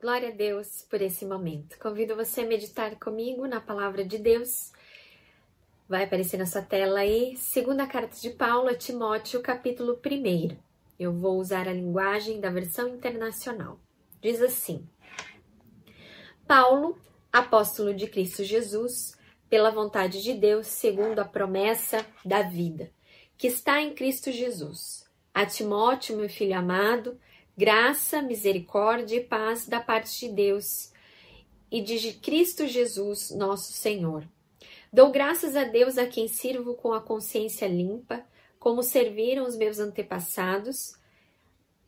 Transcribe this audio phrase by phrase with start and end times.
[0.00, 1.76] Glória a Deus por esse momento.
[1.76, 4.70] Convido você a meditar comigo na palavra de Deus.
[5.88, 10.56] Vai aparecer na sua tela aí, segunda carta de Paulo a Timóteo, capítulo 1.
[11.00, 13.80] Eu vou usar a linguagem da versão internacional.
[14.20, 14.88] Diz assim:
[16.46, 16.96] Paulo,
[17.32, 19.18] apóstolo de Cristo Jesus,
[19.50, 22.92] pela vontade de Deus, segundo a promessa da vida,
[23.36, 25.10] que está em Cristo Jesus.
[25.34, 27.18] A Timóteo, meu filho amado,
[27.58, 30.92] graça, misericórdia e paz da parte de Deus
[31.68, 34.24] e de Cristo Jesus, nosso Senhor.
[34.92, 38.24] Dou graças a Deus a quem sirvo com a consciência limpa,
[38.60, 40.92] como serviram os meus antepassados,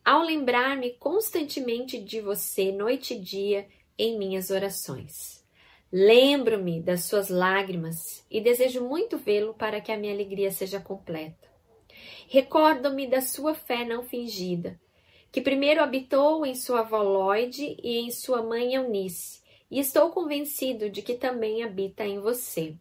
[0.03, 3.65] ao lembrar-me constantemente de você, noite e dia,
[3.97, 5.41] em minhas orações.
[5.89, 11.49] Lembro-me das suas lágrimas e desejo muito vê-lo para que a minha alegria seja completa.
[12.27, 14.77] Recordo-me da sua fé não fingida,
[15.31, 20.89] que primeiro habitou em sua avó Lloyd e em sua mãe Eunice, e estou convencido
[20.89, 22.75] de que também habita em você.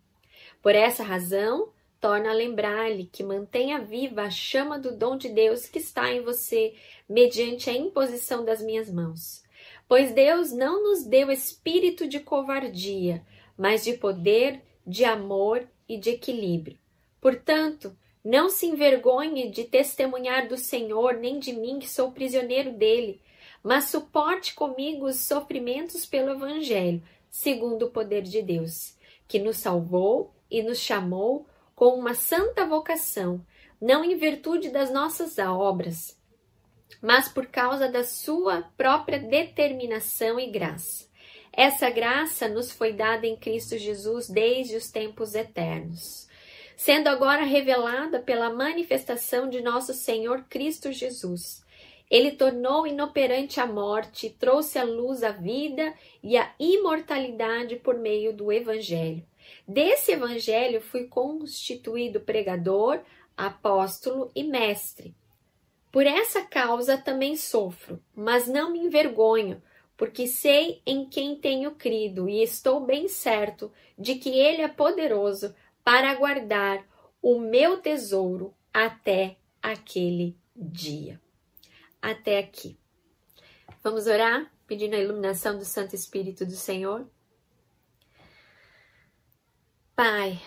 [0.60, 1.68] Por essa razão,
[2.00, 6.22] torno a lembrar-lhe que mantenha viva a chama do dom de Deus que está em
[6.22, 6.74] você,
[7.08, 9.44] mediante a imposição das minhas mãos.
[9.86, 13.24] Pois Deus não nos deu espírito de covardia,
[13.56, 16.78] mas de poder, de amor e de equilíbrio.
[17.20, 23.20] Portanto, não se envergonhe de testemunhar do Senhor, nem de mim, que sou prisioneiro dele,
[23.62, 30.34] mas suporte comigo os sofrimentos pelo Evangelho, segundo o poder de Deus, que nos salvou
[30.50, 33.44] e nos chamou com uma santa vocação,
[33.80, 36.18] não em virtude das nossas obras,
[37.00, 41.08] mas por causa da sua própria determinação e graça.
[41.52, 46.28] Essa graça nos foi dada em Cristo Jesus desde os tempos eternos,
[46.80, 51.62] sendo agora revelada pela manifestação de nosso Senhor Cristo Jesus.
[52.10, 55.92] Ele tornou inoperante a morte trouxe à luz a vida
[56.22, 59.22] e a imortalidade por meio do Evangelho.
[59.68, 63.00] Desse Evangelho fui constituído pregador,
[63.36, 65.14] apóstolo e mestre.
[65.92, 69.62] Por essa causa também sofro, mas não me envergonho,
[69.98, 75.54] porque sei em quem tenho crido e estou bem certo de que Ele é poderoso
[75.84, 76.86] para guardar
[77.22, 81.20] o meu tesouro até aquele dia.
[82.00, 82.78] Até aqui.
[83.82, 87.08] Vamos orar, pedindo a iluminação do Santo Espírito do Senhor?
[89.94, 90.40] Pai,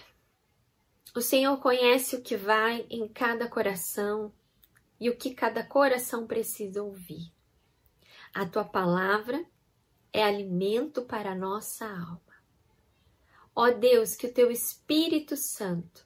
[1.15, 4.33] o Senhor conhece o que vai em cada coração
[4.99, 7.31] e o que cada coração precisa ouvir.
[8.33, 9.45] A tua palavra
[10.11, 12.22] é alimento para a nossa alma.
[13.55, 16.05] Ó Deus, que o teu Espírito Santo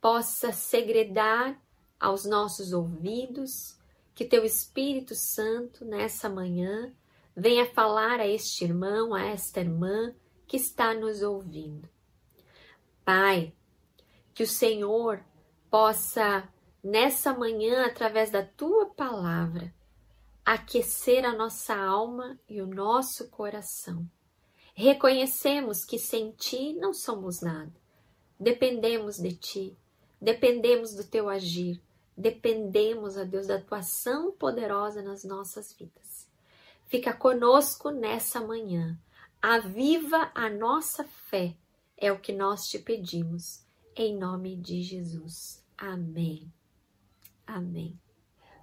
[0.00, 1.60] possa segredar
[1.98, 3.76] aos nossos ouvidos,
[4.14, 6.92] que teu Espírito Santo nessa manhã
[7.36, 10.14] venha falar a este irmão, a esta irmã
[10.46, 11.88] que está nos ouvindo.
[13.04, 13.52] Pai,
[14.34, 15.24] que o Senhor
[15.70, 16.48] possa
[16.82, 19.74] nessa manhã, através da tua palavra,
[20.44, 24.08] aquecer a nossa alma e o nosso coração.
[24.80, 27.72] Reconhecemos que sem ti não somos nada.
[28.38, 29.76] Dependemos de ti,
[30.22, 31.82] dependemos do teu agir,
[32.16, 36.28] dependemos, ó Deus, da tua ação poderosa nas nossas vidas.
[36.86, 38.96] Fica conosco nessa manhã.
[39.42, 41.56] Aviva a nossa fé,
[41.96, 43.64] é o que nós te pedimos.
[43.96, 45.60] Em nome de Jesus.
[45.76, 46.52] Amém.
[47.44, 47.98] Amém.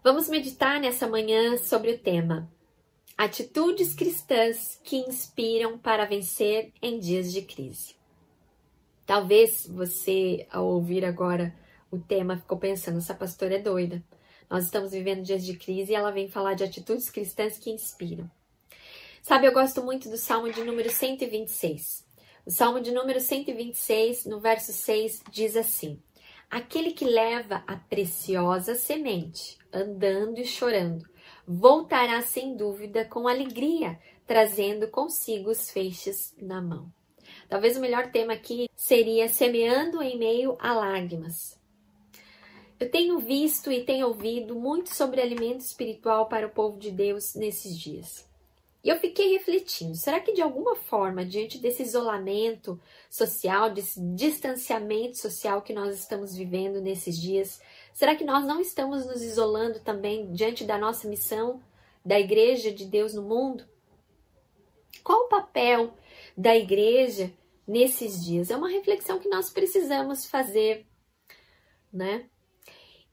[0.01, 2.49] Vamos meditar nessa manhã sobre o tema
[3.17, 7.95] Atitudes cristãs que inspiram para vencer em dias de crise.
[9.05, 11.55] Talvez você, ao ouvir agora
[11.89, 14.03] o tema, ficou pensando: essa pastora é doida.
[14.49, 18.29] Nós estamos vivendo dias de crise e ela vem falar de atitudes cristãs que inspiram.
[19.21, 22.05] Sabe, eu gosto muito do Salmo de número 126.
[22.45, 26.01] O Salmo de número 126, no verso 6, diz assim:
[26.49, 31.07] Aquele que leva a preciosa semente, andando e chorando,
[31.47, 36.91] voltará sem dúvida com alegria, trazendo consigo os feixes na mão.
[37.47, 41.59] Talvez o melhor tema aqui seria semeando em meio a lágrimas.
[42.79, 47.33] Eu tenho visto e tenho ouvido muito sobre alimento espiritual para o povo de Deus
[47.35, 48.27] nesses dias.
[48.83, 52.79] E eu fiquei refletindo: será que de alguma forma, diante desse isolamento
[53.09, 57.59] social, desse distanciamento social que nós estamos vivendo nesses dias,
[57.95, 61.63] será que nós não estamos nos isolando também diante da nossa missão
[62.03, 63.65] da Igreja de Deus no mundo?
[65.01, 65.93] Qual o papel
[66.37, 67.31] da Igreja
[67.65, 68.51] nesses dias?
[68.51, 70.85] É uma reflexão que nós precisamos fazer,
[71.91, 72.29] né?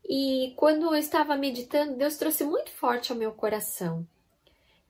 [0.05, 4.05] E quando eu estava meditando, Deus trouxe muito forte ao meu coração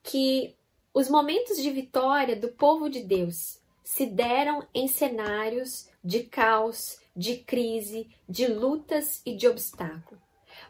[0.03, 0.57] que
[0.95, 7.37] os momentos de vitória do povo de Deus se deram em cenários de caos, de
[7.37, 10.21] crise, de lutas e de obstáculo.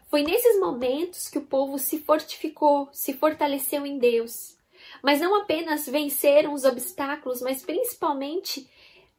[0.09, 4.57] Foi nesses momentos que o povo se fortificou, se fortaleceu em Deus.
[5.01, 8.69] Mas não apenas venceram os obstáculos, mas principalmente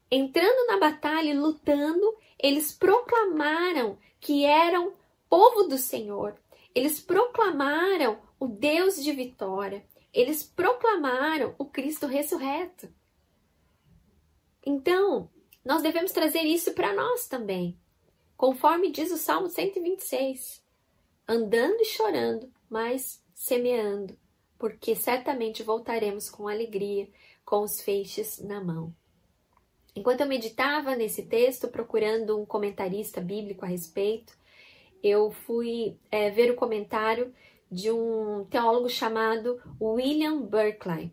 [0.09, 4.93] entrando na batalha e lutando, eles proclamaram que eram
[5.29, 6.39] povo do Senhor.
[6.73, 9.85] Eles proclamaram o Deus de vitória.
[10.13, 12.87] Eles proclamaram o Cristo ressurreto.
[14.65, 15.29] Então,
[15.65, 17.75] nós devemos trazer isso para nós também,
[18.37, 20.63] conforme diz o Salmo 126.
[21.27, 24.15] Andando e chorando, mas semeando,
[24.59, 27.09] porque certamente voltaremos com alegria,
[27.43, 28.93] com os feixes na mão.
[29.95, 34.37] Enquanto eu meditava nesse texto, procurando um comentarista bíblico a respeito,
[35.01, 37.33] eu fui é, ver o comentário
[37.71, 41.11] de um teólogo chamado William Berkeley.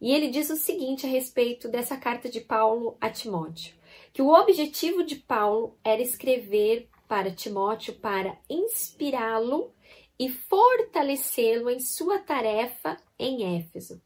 [0.00, 3.74] E ele diz o seguinte a respeito dessa carta de Paulo a Timóteo:
[4.12, 9.72] que o objetivo de Paulo era escrever para Timóteo para inspirá-lo
[10.18, 14.00] e fortalecê-lo em sua tarefa em Éfeso.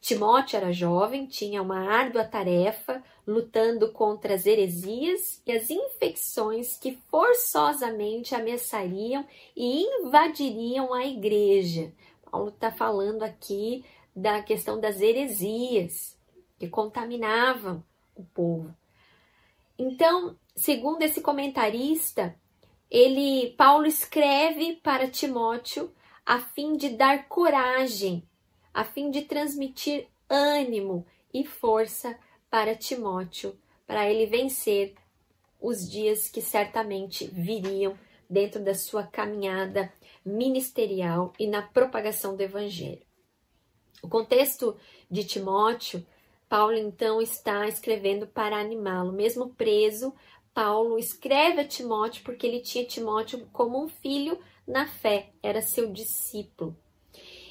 [0.00, 6.98] Timóteo era jovem, tinha uma árdua tarefa, lutando contra as heresias e as infecções que
[7.10, 11.92] forçosamente ameaçariam e invadiriam a igreja.
[12.30, 13.84] Paulo está falando aqui
[14.16, 16.16] da questão das heresias
[16.58, 17.84] que contaminavam
[18.16, 18.74] o povo.
[19.82, 22.38] Então, segundo esse comentarista,
[22.90, 25.90] ele Paulo escreve para Timóteo
[26.26, 28.28] a fim de dar coragem,
[28.74, 32.14] a fim de transmitir ânimo e força
[32.50, 34.94] para Timóteo, para ele vencer
[35.58, 37.98] os dias que certamente viriam
[38.28, 39.90] dentro da sua caminhada
[40.22, 43.06] ministerial e na propagação do evangelho.
[44.02, 44.76] O contexto
[45.10, 46.06] de Timóteo,
[46.50, 50.12] Paulo então está escrevendo para animá-lo, mesmo preso.
[50.52, 54.36] Paulo escreve a Timóteo porque ele tinha Timóteo como um filho
[54.66, 56.76] na fé, era seu discípulo.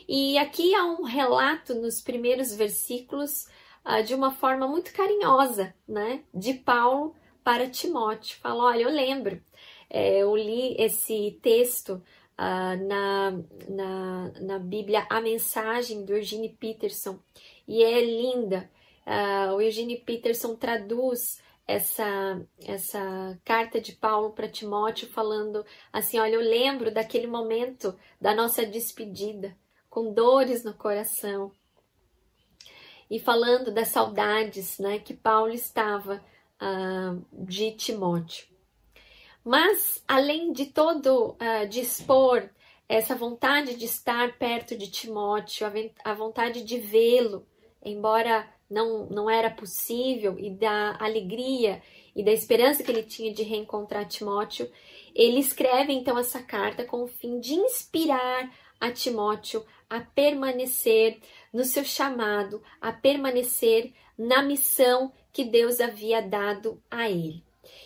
[0.06, 3.48] E aqui há um relato nos primeiros versículos
[3.86, 8.38] uh, de uma forma muito carinhosa, né, de Paulo para Timóteo.
[8.42, 9.42] Fala: Olha, eu lembro,
[9.90, 12.04] é, eu li esse texto
[12.38, 13.32] uh, na,
[13.70, 17.18] na, na Bíblia A Mensagem do Eugene Peterson
[17.66, 18.70] e é linda.
[19.10, 26.36] Uh, o Eugene Peterson traduz essa, essa carta de Paulo para Timóteo falando assim: Olha,
[26.36, 29.58] eu lembro daquele momento da nossa despedida,
[29.90, 31.52] com dores no coração,
[33.10, 36.24] e falando das saudades né, que Paulo estava
[36.62, 38.48] uh, de Timóteo.
[39.44, 42.48] Mas, além de todo uh, dispor
[42.88, 47.48] essa vontade de estar perto de Timóteo, a, a vontade de vê-lo,
[47.84, 51.82] embora não, não era possível, e da alegria
[52.16, 54.70] e da esperança que ele tinha de reencontrar Timóteo,
[55.16, 58.50] ele escreve então essa carta com o fim de inspirar
[58.80, 61.20] a Timóteo a permanecer
[61.52, 67.44] no seu chamado, a permanecer na missão que Deus havia dado a ele.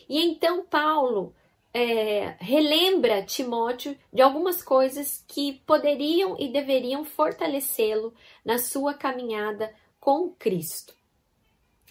[0.09, 1.33] E então Paulo
[1.73, 8.13] é, relembra Timóteo de algumas coisas que poderiam e deveriam fortalecê-lo
[8.45, 10.93] na sua caminhada com Cristo.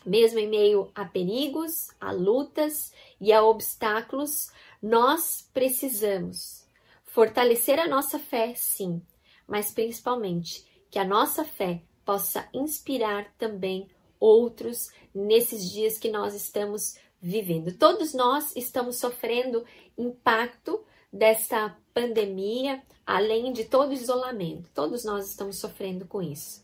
[0.04, 4.50] Mesmo em meio a perigos, a lutas e a obstáculos,
[4.82, 6.66] nós precisamos
[7.06, 9.00] fortalecer a nossa fé, sim,
[9.48, 13.88] mas principalmente que a nossa fé possa inspirar também
[14.20, 17.78] outros nesses dias que nós estamos vivendo.
[17.78, 19.64] Todos nós estamos sofrendo
[19.96, 24.68] impacto dessa pandemia, além de todo isolamento.
[24.74, 26.62] Todos nós estamos sofrendo com isso.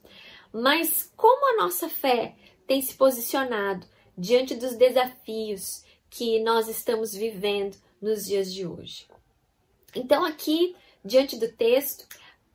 [0.53, 2.35] Mas como a nossa fé
[2.67, 3.87] tem se posicionado
[4.17, 9.07] diante dos desafios que nós estamos vivendo nos dias de hoje?
[9.95, 12.07] Então, aqui, diante do texto,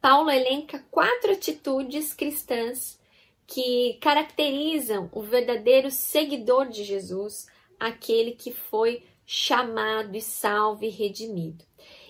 [0.02, 3.00] Paulo elenca quatro atitudes cristãs
[3.48, 7.48] que caracterizam o verdadeiro seguidor de Jesus
[7.80, 11.66] aquele que foi chamado e salvo e redimido.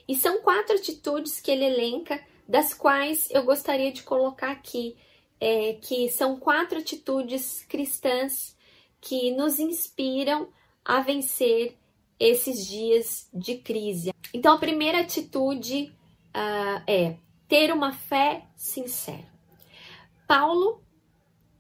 [0.08, 4.98] E são quatro atitudes que ele elenca, das quais eu gostaria de colocar aqui,
[5.46, 8.56] é, que são quatro atitudes cristãs
[9.02, 10.48] que nos inspiram
[10.86, 11.78] a vencer
[12.18, 14.14] esses dias de crise.
[14.34, 15.94] Então, a primeira atitude
[16.30, 19.28] uh, é ter uma fé sincera.
[20.26, 20.82] Paulo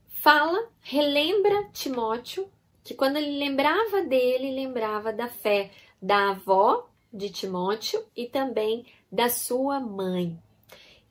[0.07, 2.49] fala, relembra Timóteo
[2.85, 5.71] que quando ele lembrava dele, lembrava da fé
[6.01, 10.41] da avó de Timóteo e também da sua mãe.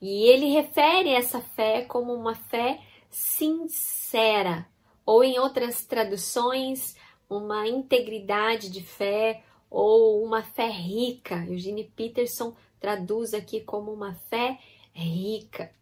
[0.03, 4.67] E ele refere essa fé como uma fé sincera,
[5.07, 6.97] ou em outras traduções,
[7.31, 11.47] uma integridade de fé ou uma fé rica.
[11.47, 14.59] Eugene Peterson traduz aqui como uma fé
[14.93, 15.73] rica.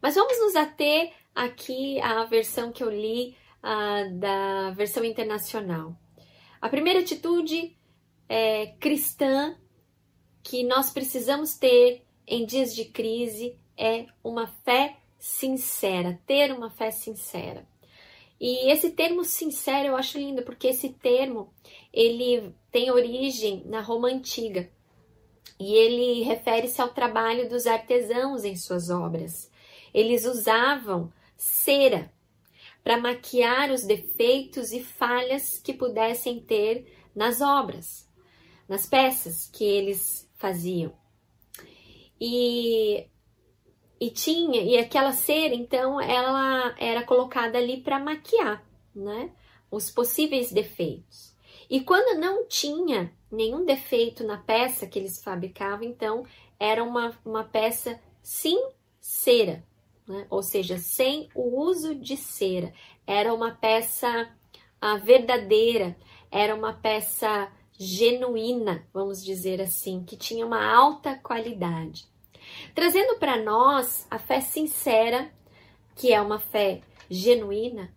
[0.00, 3.36] Mas vamos nos ater aqui à versão que eu li
[4.18, 5.94] da versão internacional.
[6.60, 7.76] A primeira atitude
[8.28, 9.56] é, cristã
[10.42, 16.92] que nós precisamos ter em dias de crise é uma fé sincera, ter uma fé
[16.92, 17.66] sincera.
[18.40, 21.52] E esse termo sincero eu acho lindo, porque esse termo
[21.92, 24.70] ele tem origem na Roma antiga
[25.58, 29.50] e ele refere-se ao trabalho dos artesãos em suas obras.
[29.92, 32.12] Eles usavam cera
[32.82, 38.08] para maquiar os defeitos e falhas que pudessem ter nas obras,
[38.68, 40.94] nas peças que eles faziam.
[42.20, 43.08] E
[44.00, 49.30] e tinha, e aquela cera, então, ela era colocada ali para maquiar, né?
[49.70, 51.36] Os possíveis defeitos.
[51.68, 56.24] E quando não tinha nenhum defeito na peça que eles fabricavam, então
[56.58, 59.62] era uma, uma peça sincera,
[60.08, 60.26] né?
[60.30, 62.72] ou seja, sem o uso de cera.
[63.06, 64.34] Era uma peça
[64.80, 65.94] a, verdadeira,
[66.30, 72.06] era uma peça genuína, vamos dizer assim, que tinha uma alta qualidade.
[72.74, 75.32] Trazendo para nós a fé sincera,
[75.96, 77.90] que é uma fé genuína,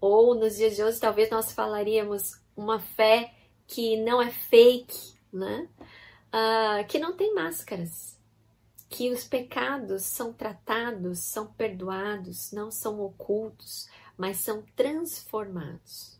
[0.00, 3.32] ou nos dias de hoje talvez nós falaríamos uma fé
[3.64, 5.68] que não é fake, né?
[6.34, 8.18] Uh, que não tem máscaras,
[8.88, 16.17] que os pecados são tratados, são perdoados, não são ocultos, mas são transformados.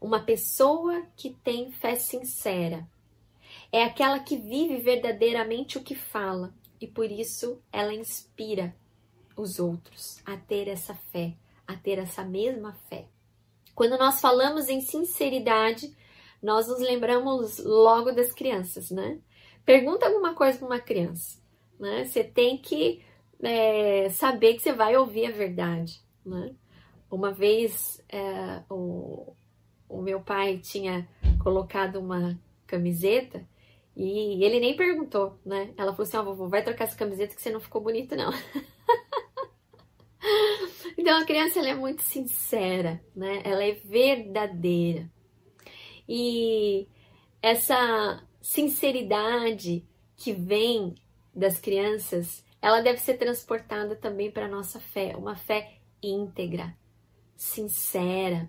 [0.00, 2.86] Uma pessoa que tem fé sincera
[3.72, 8.74] é aquela que vive verdadeiramente o que fala, e por isso ela inspira
[9.36, 11.34] os outros a ter essa fé,
[11.66, 13.06] a ter essa mesma fé.
[13.74, 15.94] Quando nós falamos em sinceridade,
[16.42, 19.20] nós nos lembramos logo das crianças, né?
[19.64, 21.40] Pergunta alguma coisa para uma criança,
[21.78, 22.04] né?
[22.04, 23.04] Você tem que
[23.42, 26.54] é, saber que você vai ouvir a verdade, né?
[27.10, 29.32] Uma vez é, o,
[29.88, 31.08] o meu pai tinha
[31.42, 33.48] colocado uma camiseta
[33.96, 35.72] e ele nem perguntou, né?
[35.76, 38.14] Ela falou assim: Ó, oh, vovô, vai trocar essa camiseta que você não ficou bonito,
[38.14, 38.30] não.
[40.96, 43.42] então a criança ela é muito sincera, né?
[43.44, 45.10] Ela é verdadeira.
[46.08, 46.86] E
[47.42, 49.84] essa sinceridade
[50.16, 50.94] que vem
[51.34, 56.72] das crianças, ela deve ser transportada também para a nossa fé, uma fé íntegra,
[57.36, 58.48] sincera.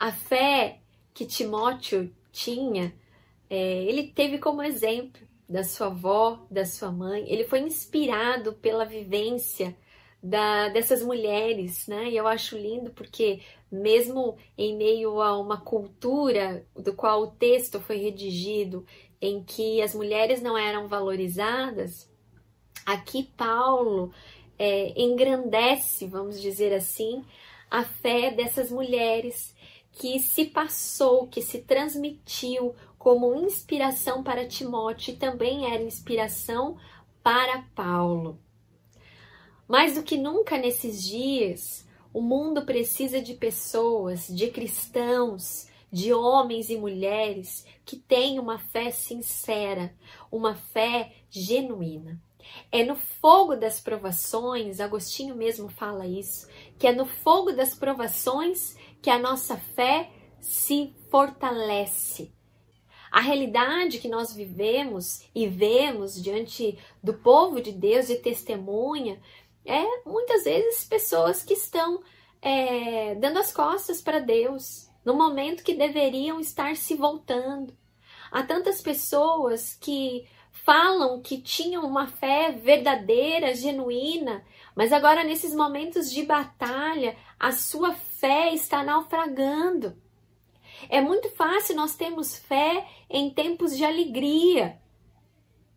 [0.00, 0.80] A fé
[1.14, 2.92] que Timóteo tinha
[3.50, 8.84] é, ele teve como exemplo da sua avó, da sua mãe, ele foi inspirado pela
[8.84, 9.76] vivência
[10.22, 12.08] da, dessas mulheres, né?
[12.08, 13.40] E eu acho lindo porque,
[13.70, 18.86] mesmo em meio a uma cultura do qual o texto foi redigido,
[19.20, 22.08] em que as mulheres não eram valorizadas,
[22.86, 24.12] aqui Paulo
[24.56, 27.24] é, engrandece, vamos dizer assim,
[27.68, 29.54] a fé dessas mulheres
[29.92, 36.76] que se passou, que se transmitiu como inspiração para Timóteo e também era inspiração
[37.22, 38.38] para Paulo.
[39.66, 46.70] Mais do que nunca nesses dias, o mundo precisa de pessoas, de cristãos, de homens
[46.70, 49.94] e mulheres que têm uma fé sincera,
[50.30, 52.20] uma fé genuína.
[52.72, 58.76] É no fogo das provações, Agostinho mesmo fala isso, que é no fogo das provações
[59.02, 62.32] que a nossa fé se fortalece,
[63.10, 69.20] a realidade que nós vivemos e vemos diante do povo de Deus e testemunha
[69.64, 72.02] é muitas vezes pessoas que estão
[72.40, 77.76] é, dando as costas para Deus no momento que deveriam estar se voltando.
[78.30, 86.12] Há tantas pessoas que falam que tinham uma fé verdadeira, genuína, mas agora nesses momentos
[86.12, 89.96] de batalha a sua fé está naufragando.
[90.88, 94.78] É muito fácil nós termos fé em tempos de alegria.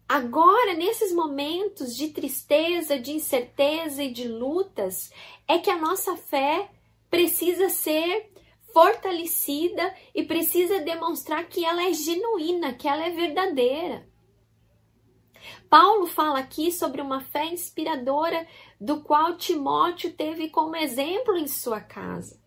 [0.08, 5.12] Agora, nesses momentos de tristeza, de incerteza e de lutas,
[5.48, 6.70] é que a nossa fé
[7.10, 8.32] precisa ser
[8.74, 14.08] fortalecida e precisa demonstrar que ela é genuína, que ela é verdadeira.
[15.74, 18.48] Paulo fala aqui sobre uma fé inspiradora
[18.80, 22.40] do qual Timóteo teve como exemplo em sua casa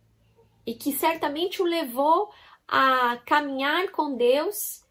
[0.65, 2.31] e que certamente o levou
[2.69, 4.85] a caminhar com Deus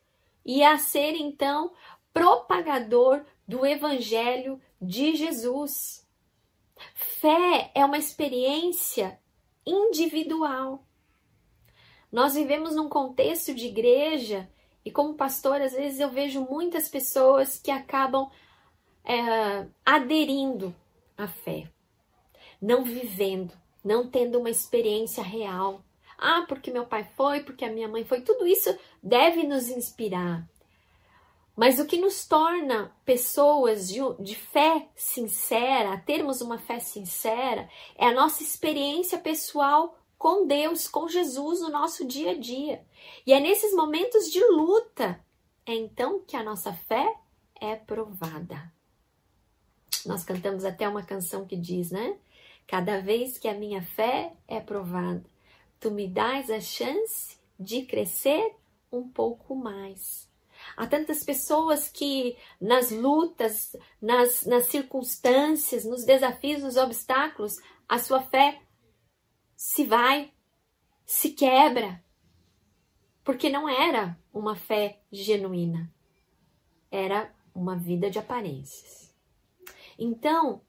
[0.46, 1.72] e a ser então
[2.14, 6.06] propagador do Evangelho de Jesus.
[6.94, 9.18] Fé é uma experiência
[9.66, 10.84] individual.
[12.12, 14.50] Nós vivemos num contexto de igreja
[14.86, 18.30] e, como pastor, às vezes eu vejo muitas pessoas que acabam
[19.04, 20.76] é, aderindo
[21.18, 21.68] à fé,
[22.62, 23.52] não vivendo,
[23.84, 25.84] não tendo uma experiência real.
[26.20, 30.48] Ah, porque meu pai foi, porque a minha mãe foi, tudo isso deve nos inspirar.
[31.56, 38.08] Mas o que nos torna pessoas de, de, fé sincera, termos uma fé sincera, é
[38.08, 42.86] a nossa experiência pessoal com Deus, com Jesus no nosso dia a dia.
[43.26, 45.20] E é nesses momentos de luta,
[45.66, 47.16] é então que a nossa fé
[47.60, 48.72] é provada.
[50.06, 52.18] Nós cantamos até uma canção que diz, né?
[52.68, 55.24] Cada vez que a minha fé é provada,
[55.80, 58.56] tu me dás a chance de crescer
[58.92, 60.28] um pouco mais.
[60.76, 67.58] Há tantas pessoas que nas lutas, nas, nas circunstâncias, nos desafios, nos obstáculos,
[67.88, 68.62] a sua fé
[69.68, 70.32] se vai,
[71.08, 72.00] se quebra,
[73.24, 75.92] porque não era uma fé genuína,
[76.92, 79.12] era uma vida de aparências.
[79.98, 80.62] Então,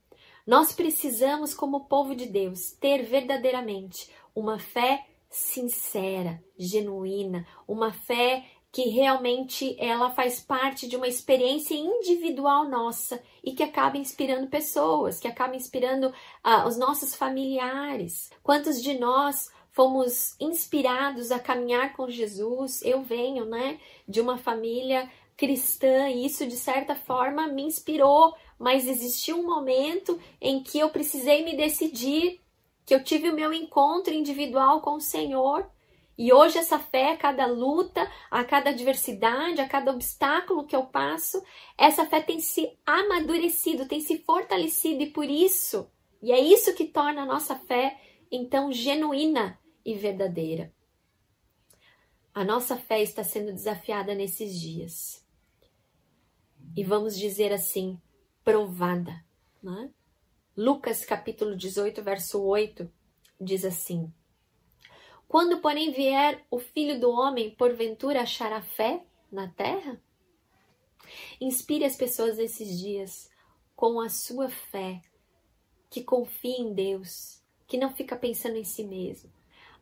[0.47, 8.90] nós precisamos, como povo de Deus, ter verdadeiramente uma fé sincera, genuína, uma fé que
[8.90, 15.26] realmente ela faz parte de uma experiência individual nossa e que acaba inspirando pessoas, que
[15.26, 18.30] acaba inspirando uh, os nossos familiares.
[18.42, 22.83] Quantos de nós fomos inspirados a caminhar com Jesus?
[22.83, 28.87] Eu venho, né, de uma família cristã e isso de certa forma me inspirou, mas
[28.87, 32.42] existiu um momento em que eu precisei me decidir,
[32.85, 35.66] que eu tive o meu encontro individual com o Senhor
[36.18, 40.87] e hoje essa fé, a cada luta, a cada adversidade, a cada obstáculo que eu
[40.87, 41.42] passo,
[41.76, 45.90] essa fé tem se amadurecido, tem se fortalecido e por isso,
[46.23, 50.73] e é isso que torna a nossa fé então genuína e verdadeira.
[52.35, 55.24] A nossa fé está sendo desafiada nesses dias.
[56.76, 57.98] E vamos dizer assim,
[58.44, 59.24] provada.
[59.62, 59.90] Né?
[60.57, 62.90] Lucas capítulo 18, verso 8
[63.40, 64.12] diz assim:
[65.29, 70.01] quando, porém, vier o filho do homem, porventura achará fé na terra?
[71.41, 73.31] Inspire as pessoas nesses dias
[73.75, 75.03] com a sua fé,
[75.91, 79.31] que confia em Deus, que não fica pensando em si mesmo,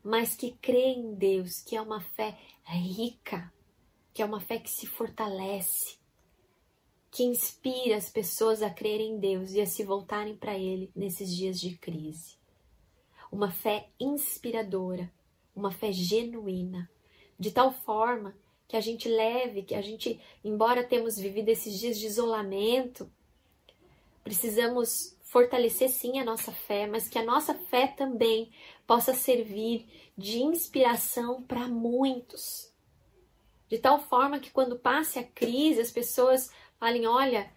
[0.03, 3.53] mas que crê em Deus, que é uma fé rica,
[4.13, 5.99] que é uma fé que se fortalece,
[7.11, 11.35] que inspira as pessoas a crerem em Deus e a se voltarem para Ele nesses
[11.35, 12.37] dias de crise.
[13.31, 15.13] Uma fé inspiradora
[15.55, 16.91] uma fé genuína,
[17.39, 18.37] de tal forma
[18.67, 23.11] que a gente leve, que a gente, embora temos vivido esses dias de isolamento,
[24.23, 28.53] precisamos fortalecer sim a nossa fé, mas que a nossa fé também
[28.87, 29.87] possa servir
[30.17, 32.73] de inspiração para muitos.
[33.69, 37.51] De tal forma que quando passe a crise, as pessoas falem: olha,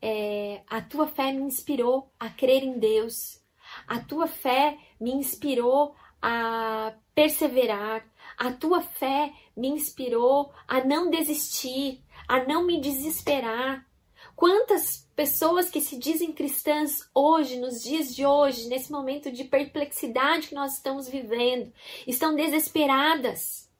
[0.00, 3.42] é, a tua fé me inspirou a crer em Deus,
[3.86, 5.94] a tua fé me inspirou
[6.26, 8.02] a perseverar.
[8.38, 13.86] A tua fé me inspirou a não desistir, a não me desesperar.
[14.34, 20.48] Quantas pessoas que se dizem cristãs hoje, nos dias de hoje, nesse momento de perplexidade
[20.48, 21.70] que nós estamos vivendo,
[22.06, 23.70] estão desesperadas?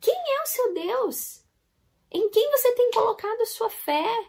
[0.00, 1.44] Quem é o seu Deus?
[2.10, 4.26] Em quem você tem colocado sua fé?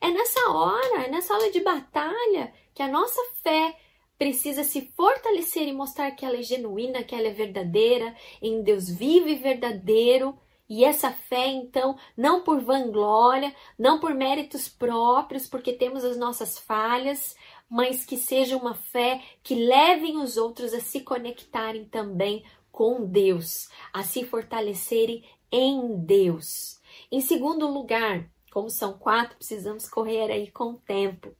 [0.00, 3.76] É nessa hora, é nessa hora de batalha que a nossa fé
[4.20, 8.86] precisa se fortalecer e mostrar que ela é genuína, que ela é verdadeira, em Deus
[8.86, 10.38] vivo e verdadeiro.
[10.68, 16.58] E essa fé, então, não por vanglória, não por méritos próprios, porque temos as nossas
[16.58, 17.34] falhas,
[17.66, 23.70] mas que seja uma fé que levem os outros a se conectarem também com Deus,
[23.90, 26.78] a se fortalecerem em Deus.
[27.10, 31.34] Em segundo lugar, como são quatro, precisamos correr aí com o tempo.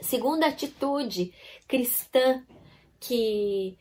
[0.00, 1.32] Segunda atitude
[1.66, 2.44] cristã
[3.00, 3.78] que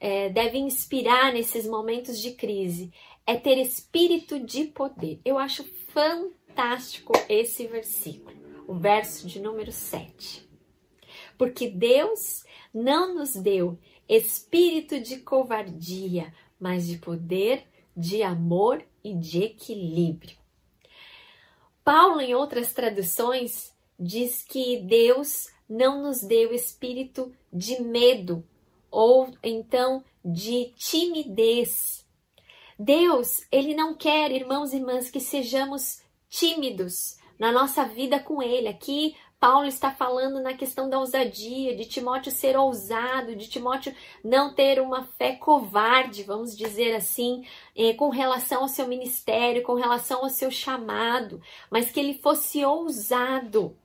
[0.00, 2.92] é, deve inspirar nesses momentos de crise
[3.26, 5.20] é ter espírito de poder.
[5.24, 10.48] Eu acho fantástico esse versículo, o verso de número 7.
[11.36, 17.66] Porque Deus não nos deu espírito de covardia, mas de poder,
[17.96, 20.36] de amor e de equilíbrio.
[21.82, 28.44] Paulo, em outras traduções, diz que Deus não nos deu espírito de medo
[28.90, 32.06] ou então de timidez.
[32.78, 38.68] Deus, ele não quer, irmãos e irmãs, que sejamos tímidos na nossa vida com ele.
[38.68, 44.54] Aqui Paulo está falando na questão da ousadia, de Timóteo ser ousado, de Timóteo não
[44.54, 47.44] ter uma fé covarde, vamos dizer assim,
[47.76, 52.64] eh, com relação ao seu ministério, com relação ao seu chamado, mas que ele fosse
[52.64, 53.76] ousado.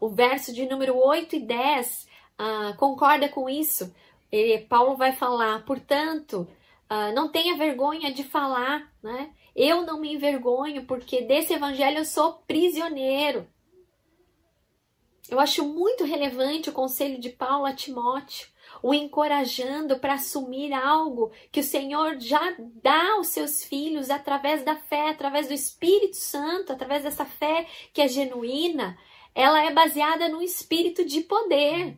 [0.00, 2.08] O verso de número 8 e 10
[2.38, 3.94] ah, concorda com isso.
[4.30, 6.46] E Paulo vai falar, portanto,
[6.88, 9.30] ah, não tenha vergonha de falar, né?
[9.54, 13.46] Eu não me envergonho, porque desse evangelho eu sou prisioneiro.
[15.28, 18.48] Eu acho muito relevante o conselho de Paulo a Timóteo,
[18.82, 22.40] o encorajando para assumir algo que o Senhor já
[22.82, 28.00] dá aos seus filhos através da fé, através do Espírito Santo, através dessa fé que
[28.00, 28.96] é genuína.
[29.38, 31.96] Ela é baseada no espírito de poder.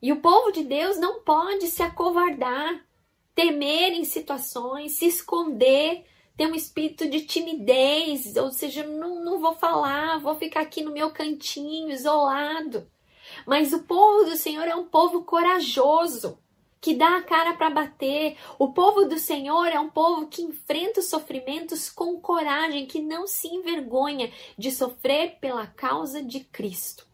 [0.00, 2.86] E o povo de Deus não pode se acovardar,
[3.34, 9.54] temer em situações, se esconder tem um espírito de timidez, ou seja, não, não vou
[9.54, 12.86] falar, vou ficar aqui no meu cantinho, isolado.
[13.46, 16.38] Mas o povo do Senhor é um povo corajoso,
[16.80, 18.36] que dá a cara para bater.
[18.58, 23.26] O povo do Senhor é um povo que enfrenta os sofrimentos com coragem, que não
[23.26, 27.06] se envergonha de sofrer pela causa de Cristo.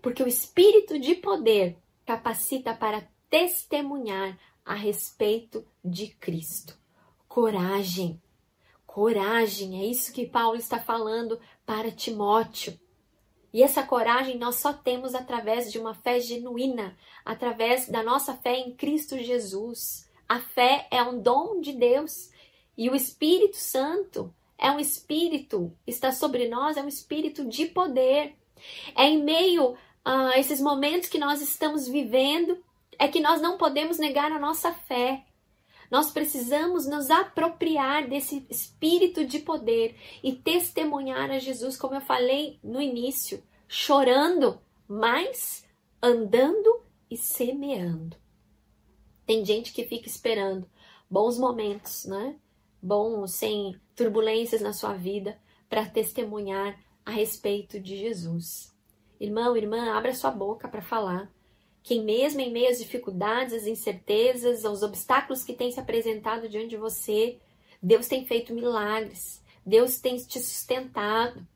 [0.00, 6.80] Porque o espírito de poder capacita para testemunhar a respeito de Cristo
[7.32, 8.20] coragem.
[8.84, 12.78] Coragem, é isso que Paulo está falando para Timóteo.
[13.52, 18.54] E essa coragem nós só temos através de uma fé genuína, através da nossa fé
[18.56, 20.08] em Cristo Jesus.
[20.28, 22.30] A fé é um dom de Deus
[22.76, 28.36] e o Espírito Santo é um espírito, está sobre nós, é um espírito de poder.
[28.96, 32.62] É em meio a esses momentos que nós estamos vivendo,
[32.96, 35.24] é que nós não podemos negar a nossa fé.
[35.92, 42.58] Nós precisamos nos apropriar desse espírito de poder e testemunhar a Jesus, como eu falei
[42.64, 45.68] no início, chorando, mas
[46.02, 48.16] andando e semeando.
[49.26, 50.66] Tem gente que fica esperando
[51.10, 52.36] bons momentos, né?
[52.80, 58.74] Bons, sem turbulências na sua vida, para testemunhar a respeito de Jesus.
[59.20, 61.30] Irmão, irmã, abra sua boca para falar
[61.82, 66.70] que mesmo em meio às dificuldades, às incertezas, aos obstáculos que têm se apresentado diante
[66.70, 67.38] de você,
[67.82, 71.46] Deus tem feito milagres, Deus tem te sustentado.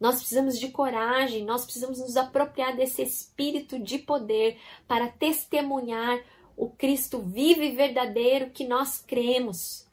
[0.00, 6.20] Nós precisamos de coragem, nós precisamos nos apropriar desse espírito de poder para testemunhar
[6.56, 9.86] o Cristo vivo e verdadeiro que nós cremos.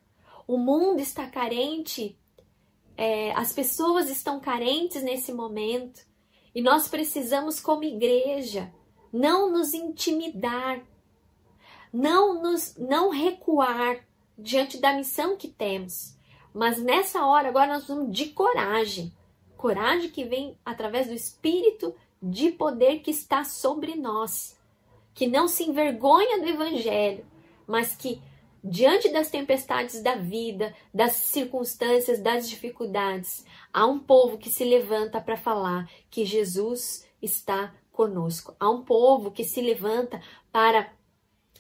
[0.47, 2.17] O mundo está carente,
[2.97, 6.01] é, as pessoas estão carentes nesse momento
[6.55, 8.73] e nós precisamos, como igreja,
[9.11, 10.81] não nos intimidar,
[11.91, 14.05] não nos não recuar
[14.37, 16.15] diante da missão que temos.
[16.53, 19.13] Mas nessa hora agora nós vamos de coragem.
[19.57, 24.57] Coragem que vem através do espírito de poder que está sobre nós,
[25.13, 27.25] que não se envergonha do evangelho,
[27.67, 28.21] mas que
[28.63, 35.21] diante das tempestades da vida, das circunstâncias, das dificuldades, há um povo que se levanta
[35.21, 38.55] para falar que Jesus está conosco.
[38.57, 40.21] Há um povo que se levanta
[40.53, 40.89] para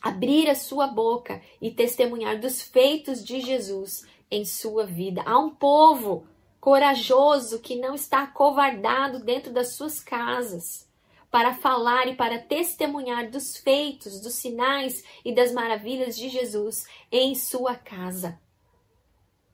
[0.01, 5.21] abrir a sua boca e testemunhar dos feitos de Jesus em sua vida.
[5.25, 6.25] Há um povo
[6.57, 10.89] corajoso que não está acovardado dentro das suas casas
[11.29, 17.35] para falar e para testemunhar dos feitos, dos sinais e das maravilhas de Jesus em
[17.35, 18.39] sua casa.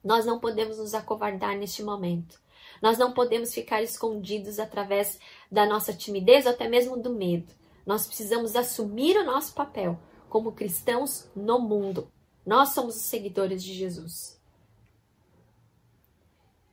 [0.04, 2.40] Nós não podemos nos acovardar neste momento.
[2.82, 5.18] Nós não podemos ficar escondidos através
[5.50, 7.52] da nossa timidez ou até mesmo do medo.
[7.84, 12.10] Nós precisamos assumir o nosso papel como cristãos no mundo.
[12.44, 14.40] Nós somos os seguidores de Jesus.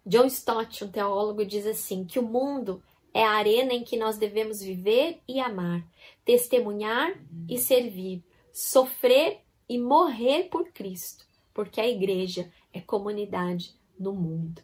[0.06, 4.18] John Stott, um teólogo, diz assim: que o mundo é a arena em que nós
[4.18, 5.86] devemos viver e amar,
[6.26, 7.14] testemunhar
[7.48, 14.62] e servir, sofrer e morrer por Cristo, porque a igreja é comunidade no mundo.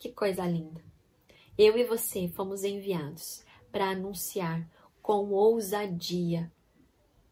[0.00, 0.82] Que coisa linda!
[1.58, 4.66] Eu e você fomos enviados para anunciar
[5.02, 6.50] com ousadia,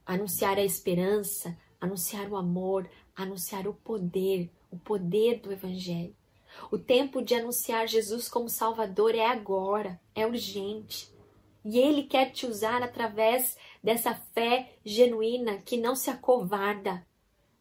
[0.04, 6.14] anunciar a esperança, anunciar o amor, anunciar o poder, o poder do Evangelho.
[6.70, 11.10] O tempo de anunciar Jesus como Salvador é agora, é urgente.
[11.64, 17.02] E Ele quer te usar através dessa fé genuína que não se acovarda,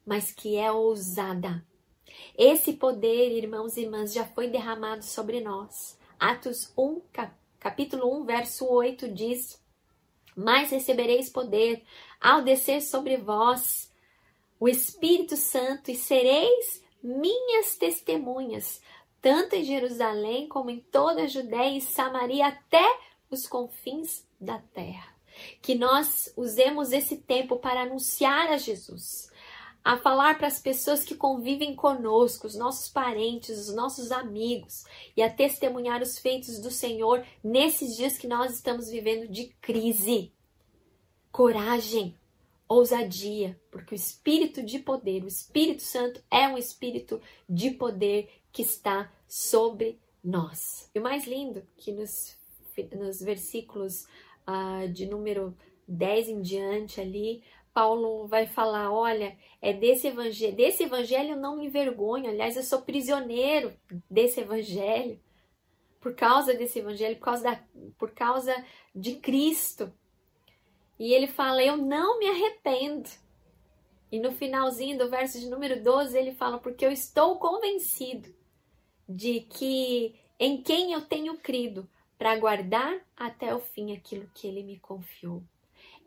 [0.05, 1.65] mas que é ousada,
[2.37, 5.97] esse poder, irmãos e irmãs, já foi derramado sobre nós.
[6.19, 7.01] Atos 1,
[7.59, 9.61] capítulo 1, verso 8 diz:
[10.35, 11.83] Mas recebereis poder
[12.19, 13.91] ao descer sobre vós
[14.59, 18.81] o Espírito Santo e sereis minhas testemunhas,
[19.21, 22.99] tanto em Jerusalém como em toda a Judéia e Samaria até
[23.29, 25.15] os confins da terra.
[25.61, 29.31] Que nós usemos esse tempo para anunciar a Jesus,
[29.87, 34.83] a falar para as pessoas que convivem conosco, os nossos parentes, os nossos amigos,
[35.15, 40.33] e a testemunhar os feitos do Senhor nesses dias que nós estamos vivendo de crise.
[41.31, 42.17] Coragem,
[42.67, 48.63] ousadia, porque o espírito de poder, o Espírito Santo é um espírito de poder que
[48.63, 50.91] está sobre nós.
[50.93, 52.37] E o mais lindo que nos,
[52.91, 54.05] nos versículos
[54.45, 55.55] uh, de número
[55.87, 57.41] 10 em diante ali,
[57.77, 62.63] Paulo vai falar: olha, é desse evangelho, desse evangelho eu não me envergonho, aliás, eu
[62.63, 63.71] sou prisioneiro
[64.09, 65.21] desse evangelho,
[66.01, 67.63] por causa desse evangelho, por causa, da,
[67.99, 69.93] por causa de Cristo.
[70.97, 73.07] E ele fala: Eu não me arrependo.
[74.11, 78.33] E no finalzinho do verso de número 12, ele fala: Porque eu estou convencido
[79.07, 81.87] de que em quem eu tenho crido,
[82.17, 85.43] para guardar até o fim aquilo que ele me confiou.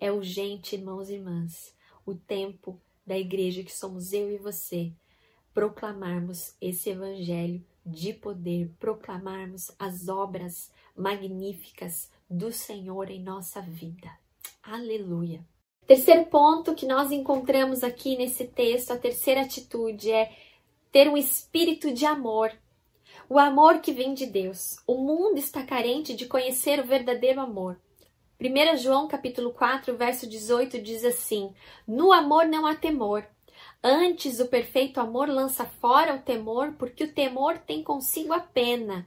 [0.00, 1.74] É urgente, irmãos e irmãs,
[2.06, 4.90] o tempo da igreja que somos eu e você,
[5.52, 14.10] proclamarmos esse evangelho de poder, proclamarmos as obras magníficas do Senhor em nossa vida.
[14.62, 15.44] Aleluia.
[15.86, 20.34] Terceiro ponto que nós encontramos aqui nesse texto, a terceira atitude é
[20.90, 22.52] ter um espírito de amor.
[23.28, 24.78] O amor que vem de Deus.
[24.86, 27.78] O mundo está carente de conhecer o verdadeiro amor.
[28.40, 31.52] 1 João capítulo 4, verso 18 diz assim:
[31.86, 33.22] No amor não há temor.
[33.84, 39.06] Antes o perfeito amor lança fora o temor, porque o temor tem consigo a pena.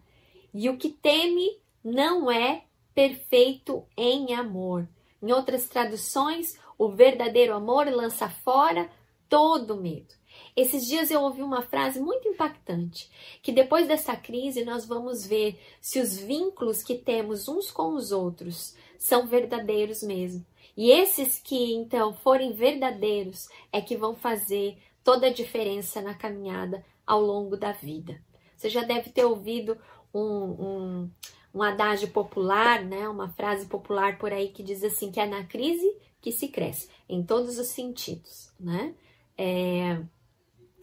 [0.54, 4.88] E o que teme não é perfeito em amor.
[5.19, 8.88] Em outras traduções, o verdadeiro amor lança fora
[9.28, 10.13] todo medo.
[10.56, 13.10] Esses dias eu ouvi uma frase muito impactante,
[13.42, 18.12] que depois dessa crise nós vamos ver se os vínculos que temos uns com os
[18.12, 20.46] outros são verdadeiros mesmo.
[20.78, 26.84] E esses que então forem verdadeiros é que vão fazer toda a diferença na caminhada
[27.06, 28.22] ao longo da vida.
[28.56, 29.78] Você já deve ter ouvido
[30.13, 31.12] um, um,
[31.54, 35.44] um adágio popular, né, uma frase popular por aí que diz assim que é na
[35.44, 38.96] crise que se cresce, em todos os sentidos, né?
[39.38, 40.02] É,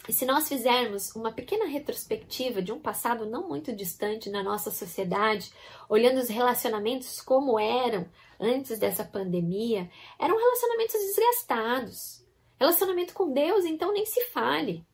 [0.08, 4.70] e se nós fizermos uma pequena retrospectiva de um passado não muito distante na nossa
[4.70, 5.52] sociedade,
[5.88, 8.08] olhando os relacionamentos como eram
[8.38, 12.26] antes dessa pandemia, eram relacionamentos desgastados.
[12.58, 14.84] Relacionamento com Deus, então, nem se fale.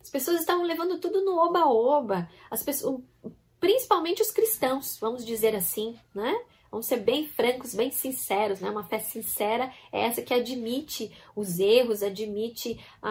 [0.00, 2.28] As pessoas estavam levando tudo no oba-oba.
[2.50, 3.00] As pessoas,
[3.60, 6.34] principalmente os cristãos, vamos dizer assim, né?
[6.70, 8.70] Vamos ser bem francos, bem sinceros, né?
[8.70, 13.10] Uma fé sincera é essa que admite os erros, admite a,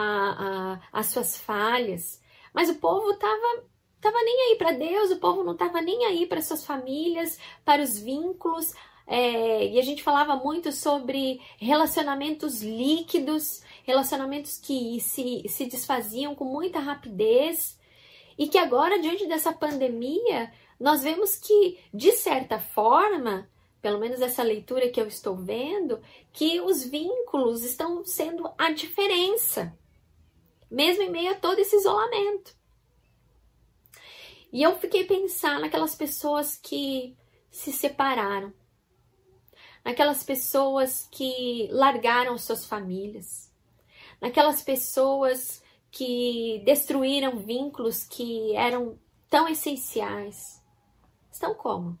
[0.92, 2.20] a, as suas falhas.
[2.52, 3.64] Mas o povo estava
[4.00, 7.82] tava nem aí para Deus, o povo não estava nem aí para suas famílias, para
[7.82, 8.72] os vínculos.
[9.06, 16.44] É, e a gente falava muito sobre relacionamentos líquidos, relacionamentos que se, se desfaziam com
[16.44, 17.78] muita rapidez.
[18.38, 24.42] E que agora, diante dessa pandemia, nós vemos que, de certa forma, pelo menos essa
[24.42, 26.00] leitura que eu estou vendo,
[26.32, 29.76] que os vínculos estão sendo a diferença,
[30.70, 32.56] mesmo em meio a todo esse isolamento.
[34.52, 37.16] E eu fiquei pensando naquelas pessoas que
[37.50, 38.52] se separaram,
[39.84, 43.52] naquelas pessoas que largaram suas famílias,
[44.20, 50.62] naquelas pessoas que destruíram vínculos que eram tão essenciais.
[51.30, 51.98] Estão como?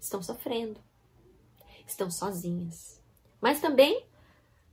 [0.00, 0.80] Estão sofrendo.
[1.86, 3.00] Estão sozinhas.
[3.40, 4.06] Mas também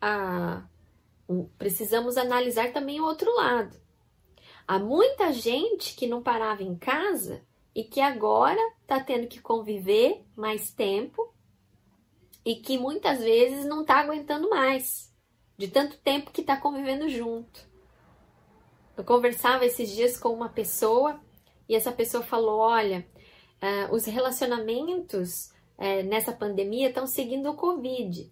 [0.02, 0.64] ah,
[1.58, 3.78] precisamos analisar também o outro lado.
[4.68, 10.24] Há muita gente que não parava em casa e que agora está tendo que conviver
[10.36, 11.34] mais tempo
[12.46, 15.14] e que muitas vezes não está aguentando mais,
[15.58, 17.68] de tanto tempo que está convivendo junto.
[18.98, 21.20] Eu conversava esses dias com uma pessoa
[21.68, 23.08] e essa pessoa falou: olha,
[23.62, 28.32] uh, os relacionamentos uh, nessa pandemia estão seguindo o Covid,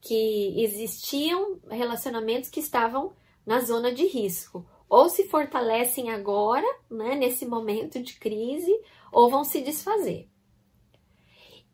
[0.00, 4.66] que existiam relacionamentos que estavam na zona de risco.
[4.88, 8.72] Ou se fortalecem agora, né, nesse momento de crise,
[9.10, 10.28] ou vão se desfazer.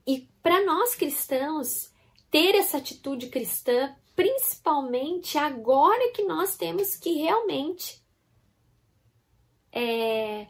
[0.06, 1.92] E para nós cristãos,
[2.30, 8.02] ter essa atitude cristã, principalmente agora que nós temos que realmente
[9.70, 10.48] é,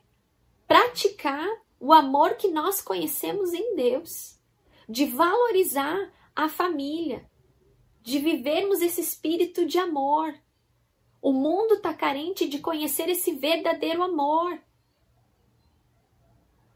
[0.67, 1.49] praticar
[1.83, 4.39] o amor que nós conhecemos em Deus,
[4.89, 7.29] de valorizar a família,
[8.01, 10.33] de vivermos esse espírito de amor.
[11.21, 14.61] O mundo está carente de conhecer esse verdadeiro amor.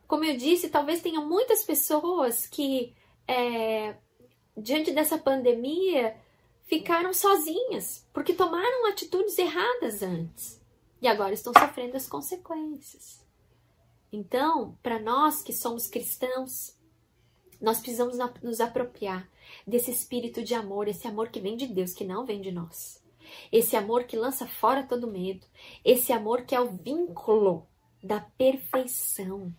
[0.09, 2.93] Como eu disse, talvez tenha muitas pessoas que,
[3.29, 3.95] é,
[4.57, 6.17] diante dessa pandemia,
[6.65, 10.61] ficaram sozinhas, porque tomaram atitudes erradas antes
[11.01, 13.25] e agora estão sofrendo as consequências.
[14.13, 16.77] Então, para nós que somos cristãos,
[17.61, 19.29] nós precisamos nos apropriar
[19.67, 23.03] desse espírito de amor, esse amor que vem de Deus, que não vem de nós.
[23.51, 25.47] Esse amor que lança fora todo medo,
[25.85, 27.67] esse amor que é o vínculo
[28.03, 29.53] da perfeição.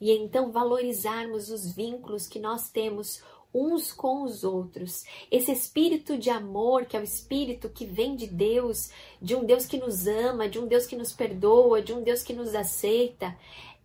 [0.00, 3.22] E então valorizarmos os vínculos que nós temos
[3.54, 5.04] uns com os outros.
[5.30, 8.90] Esse espírito de amor, que é o espírito que vem de Deus,
[9.20, 12.22] de um Deus que nos ama, de um Deus que nos perdoa, de um Deus
[12.22, 13.36] que nos aceita,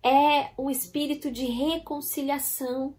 [0.02, 2.94] é um espírito de reconciliação.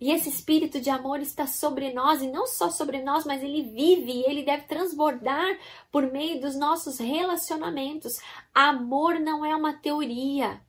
[0.00, 3.62] E esse espírito de amor está sobre nós, e não só sobre nós, mas ele
[3.62, 5.58] vive e ele deve transbordar
[5.92, 8.20] por meio dos nossos relacionamentos.
[8.52, 10.60] Amor não é uma teoria.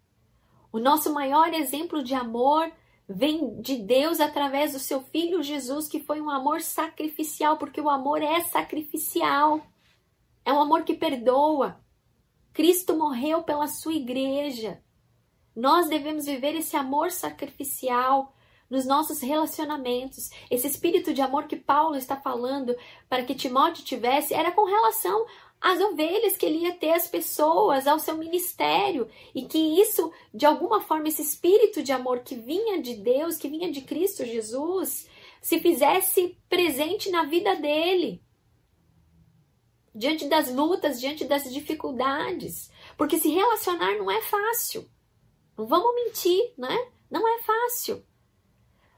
[0.72, 2.72] O nosso maior exemplo de amor
[3.10, 7.90] vem de Deus através do seu filho Jesus, que foi um amor sacrificial, porque o
[7.90, 9.62] amor é sacrificial.
[10.46, 11.80] É um amor que perdoa.
[12.54, 14.80] Cristo morreu pela sua igreja.
[15.56, 18.34] Nós devemos viver esse amor sacrificial
[18.70, 20.32] nos nossos relacionamentos.
[20.50, 22.76] Esse espírito de amor que Paulo está falando
[23.08, 25.26] para que Timóteo tivesse era com relação
[25.62, 30.46] às ovelhas que ele ia ter, as pessoas, ao seu ministério, e que isso, de
[30.46, 35.08] alguma forma, esse espírito de amor que vinha de Deus, que vinha de Cristo Jesus,
[35.42, 38.22] se fizesse presente na vida dele.
[39.96, 42.70] Diante das lutas, diante das dificuldades.
[42.98, 44.90] Porque se relacionar não é fácil.
[45.58, 46.88] Não vamos mentir, né?
[47.10, 48.04] Não é fácil.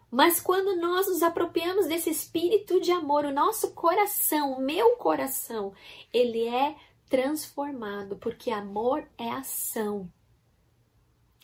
[0.10, 5.74] Mas quando nós nos apropriamos desse espírito de amor, o nosso coração, o meu coração,
[6.14, 6.76] ele é
[7.10, 10.10] transformado, porque amor é ação.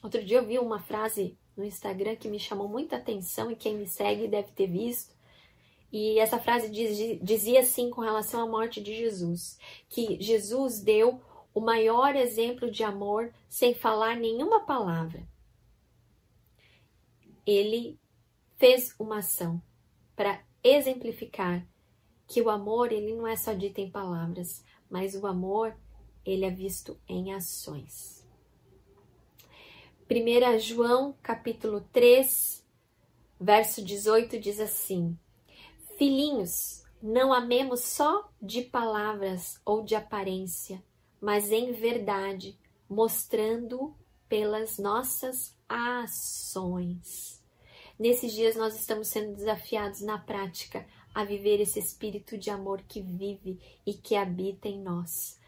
[0.02, 3.76] Outro dia eu vi uma frase no Instagram que me chamou muita atenção e quem
[3.76, 5.14] me segue deve ter visto.
[5.92, 11.22] E essa frase diz, dizia assim com relação à morte de Jesus: que Jesus deu
[11.54, 15.28] o maior exemplo de amor sem falar nenhuma palavra.
[17.46, 18.00] Ele
[18.58, 19.62] fez uma ação
[20.16, 21.68] para exemplificar
[22.28, 25.76] que o amor ele não é só dito em palavras, mas o amor
[26.26, 28.26] ele é visto em ações.
[30.10, 32.66] 1 João capítulo 3,
[33.40, 35.18] verso 18 diz assim:
[35.98, 40.84] Filhinhos, não amemos só de palavras ou de aparência,
[41.22, 42.58] mas em verdade,
[42.90, 43.96] mostrando
[44.28, 47.40] pelas nossas ações.
[48.00, 53.02] Nesses dias nós estamos sendo desafiados na prática a viver esse espírito de amor que
[53.02, 55.40] vive e que habita em nós,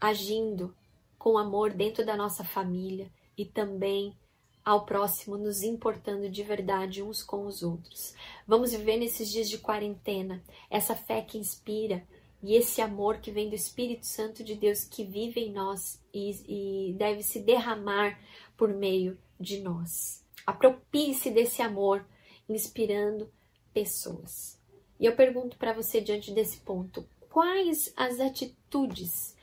[0.00, 0.74] agindo
[1.18, 4.16] com amor dentro da nossa família e também
[4.64, 8.14] ao próximo, nos importando de verdade uns com os outros.
[8.46, 12.06] Vamos viver nesses dias de quarentena essa fé que inspira
[12.42, 16.88] e esse amor que vem do Espírito Santo de Deus que vive em nós e,
[16.88, 18.18] e deve se derramar
[18.56, 20.24] por meio de nós.
[20.44, 22.04] Apropie-se desse amor,
[22.48, 23.32] inspirando
[23.72, 24.60] pessoas.
[24.98, 29.36] E eu pergunto para você diante desse ponto: quais as atitudes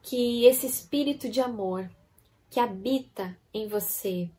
[0.00, 1.90] que esse espírito de amor
[2.48, 4.30] que habita em você,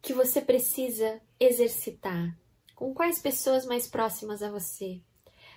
[0.00, 2.38] que você precisa exercitar?
[2.76, 5.00] Com quais pessoas mais próximas a você?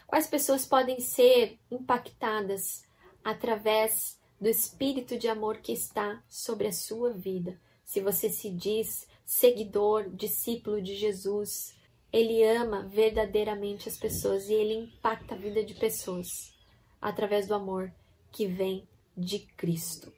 [0.10, 2.84] Quais pessoas podem ser impactadas
[3.24, 7.58] através do espírito de amor que está sobre a sua vida?
[7.90, 11.76] se você se diz seguidor, discípulo de Jesus,
[12.14, 16.54] ele ama verdadeiramente as pessoas e ele impacta a vida de pessoas
[17.02, 17.92] através do amor
[18.32, 20.14] que vem de Cristo.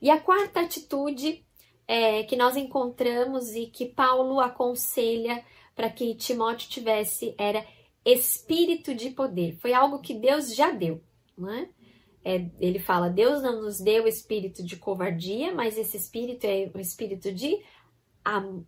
[0.00, 1.44] E a quarta atitude
[1.88, 7.66] é, que nós encontramos e que Paulo aconselha para que Timóteo tivesse era
[8.06, 9.56] espírito de poder.
[9.56, 11.02] Foi algo que Deus já deu,
[11.36, 11.68] não é?
[12.26, 16.80] é, ele fala: Deus não nos deu espírito de covardia, mas esse espírito é um
[16.80, 17.62] espírito de,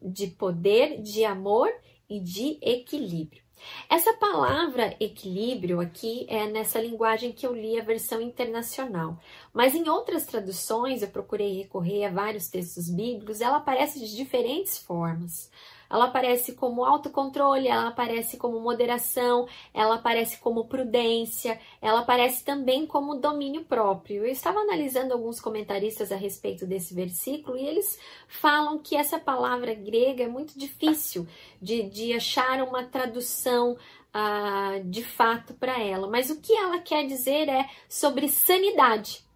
[0.01, 1.69] de poder, de amor
[2.09, 3.43] e de equilíbrio.
[3.91, 9.19] Essa palavra equilíbrio aqui é nessa linguagem que eu li a versão internacional,
[9.53, 14.79] mas em outras traduções, eu procurei recorrer a vários textos bíblicos, ela aparece de diferentes
[14.79, 15.51] formas.
[15.91, 22.87] Ela aparece como autocontrole, ela aparece como moderação, ela aparece como prudência, ela aparece também
[22.87, 24.25] como domínio próprio.
[24.25, 29.73] Eu estava analisando alguns comentaristas a respeito desse versículo e eles falam que essa palavra
[29.75, 31.27] grega é muito difícil
[31.61, 33.77] de, de achar uma tradução
[34.15, 36.07] uh, de fato para ela.
[36.07, 39.27] Mas o que ela quer dizer é sobre sanidade.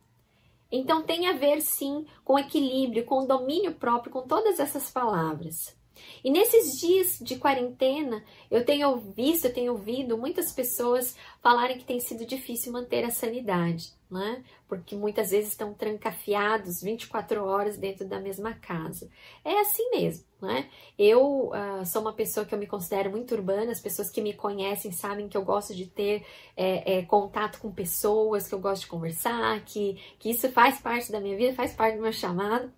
[0.70, 5.76] Então tem a ver sim com equilíbrio, com domínio próprio, com todas essas palavras.
[6.24, 11.84] E nesses dias de quarentena, eu tenho visto, eu tenho ouvido muitas pessoas falarem que
[11.84, 14.44] tem sido difícil manter a sanidade, né?
[14.68, 19.10] Porque muitas vezes estão trancafiados 24 horas dentro da mesma casa.
[19.44, 20.68] É assim mesmo, né?
[20.98, 24.32] Eu uh, sou uma pessoa que eu me considero muito urbana, as pessoas que me
[24.32, 26.24] conhecem sabem que eu gosto de ter
[26.56, 31.10] é, é, contato com pessoas, que eu gosto de conversar, que, que isso faz parte
[31.10, 32.72] da minha vida, faz parte do meu chamado.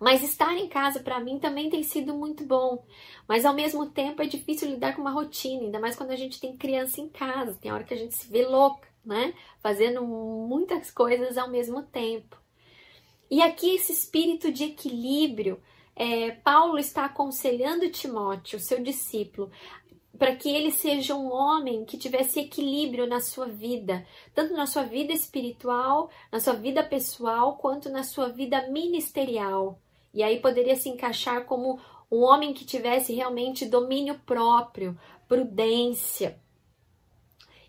[0.00, 2.84] Mas estar em casa para mim também tem sido muito bom.
[3.28, 6.40] Mas ao mesmo tempo é difícil lidar com uma rotina, ainda mais quando a gente
[6.40, 7.58] tem criança em casa.
[7.60, 9.34] Tem hora que a gente se vê louca, né?
[9.60, 12.36] Fazendo muitas coisas ao mesmo tempo.
[13.30, 15.60] E aqui esse espírito de equilíbrio,
[15.96, 19.50] é, Paulo está aconselhando Timóteo, seu discípulo,
[20.18, 24.84] para que ele seja um homem que tivesse equilíbrio na sua vida, tanto na sua
[24.84, 29.80] vida espiritual, na sua vida pessoal, quanto na sua vida ministerial.
[30.14, 36.40] E aí poderia se encaixar como um homem que tivesse realmente domínio próprio, prudência.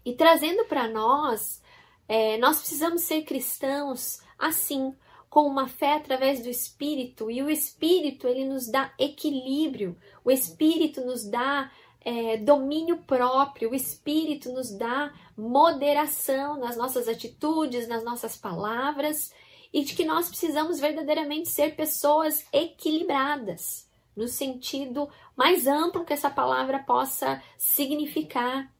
[0.05, 1.61] E trazendo para nós,
[2.07, 4.93] é, nós precisamos ser cristãos assim,
[5.27, 11.01] com uma fé através do Espírito, e o Espírito ele nos dá equilíbrio, o Espírito
[11.03, 11.71] nos dá
[12.01, 19.33] é, domínio próprio, o Espírito nos dá moderação nas nossas atitudes, nas nossas palavras
[19.75, 26.29] e de que nós precisamos verdadeiramente ser pessoas equilibradas, no sentido mais amplo que essa
[26.29, 28.71] palavra possa significar.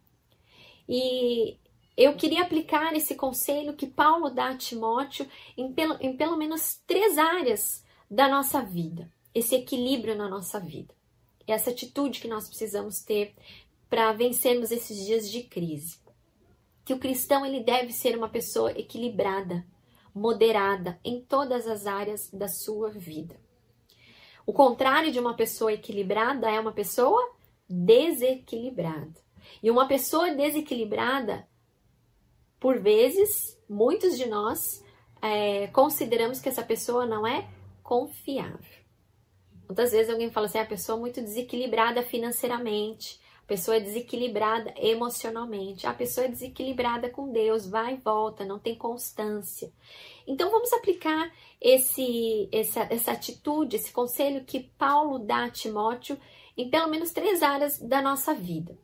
[0.87, 1.57] E
[1.97, 5.27] eu queria aplicar esse conselho que Paulo dá a Timóteo
[5.57, 10.95] em pelo, em pelo menos três áreas da nossa vida, esse equilíbrio na nossa vida,
[11.45, 13.35] essa atitude que nós precisamos ter
[13.89, 15.99] para vencermos esses dias de crise.
[16.85, 19.65] Que o cristão ele deve ser uma pessoa equilibrada,
[20.15, 23.35] moderada em todas as áreas da sua vida.
[24.45, 27.21] O contrário de uma pessoa equilibrada é uma pessoa
[27.67, 29.19] desequilibrada.
[29.61, 31.47] E uma pessoa desequilibrada,
[32.59, 34.83] por vezes, muitos de nós
[35.21, 37.49] é, consideramos que essa pessoa não é
[37.83, 38.85] confiável.
[39.67, 44.73] Muitas vezes alguém fala assim, ah, a pessoa é muito desequilibrada financeiramente, pessoa é desequilibrada
[44.77, 49.71] emocionalmente, a pessoa é desequilibrada com Deus, vai e volta, não tem constância.
[50.27, 51.31] Então vamos aplicar
[51.61, 56.19] esse, essa, essa atitude, esse conselho que Paulo dá a Timóteo
[56.57, 58.77] em pelo menos três áreas da nossa vida.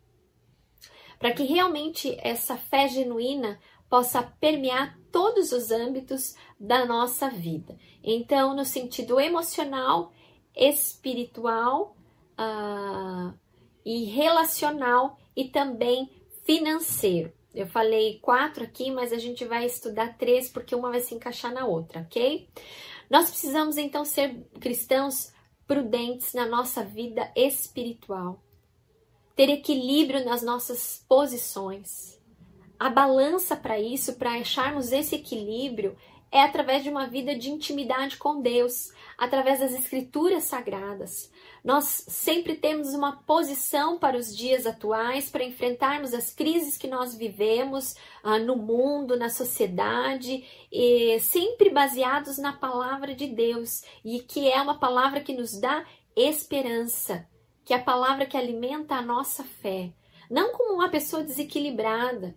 [1.18, 3.60] Para que realmente essa fé genuína
[3.90, 7.78] possa permear todos os âmbitos da nossa vida.
[8.04, 10.12] Então, no sentido emocional,
[10.56, 11.96] espiritual,
[12.40, 13.38] uh,
[13.86, 16.10] e relacional e também
[16.44, 17.32] financeiro.
[17.54, 21.54] Eu falei quatro aqui, mas a gente vai estudar três porque uma vai se encaixar
[21.54, 22.48] na outra, ok?
[23.10, 25.34] Nós precisamos então ser cristãos
[25.68, 28.42] prudentes na nossa vida espiritual,
[29.36, 32.20] ter equilíbrio nas nossas posições.
[32.80, 35.96] A balança para isso, para acharmos esse equilíbrio,
[36.32, 41.30] é através de uma vida de intimidade com Deus, através das escrituras sagradas,
[41.64, 47.16] nós sempre temos uma posição para os dias atuais, para enfrentarmos as crises que nós
[47.16, 54.52] vivemos ah, no mundo, na sociedade, e sempre baseados na palavra de Deus, e que
[54.52, 55.86] é uma palavra que nos dá
[56.16, 57.28] esperança,
[57.64, 59.94] que é a palavra que alimenta a nossa fé.
[60.30, 62.36] Não como uma pessoa desequilibrada,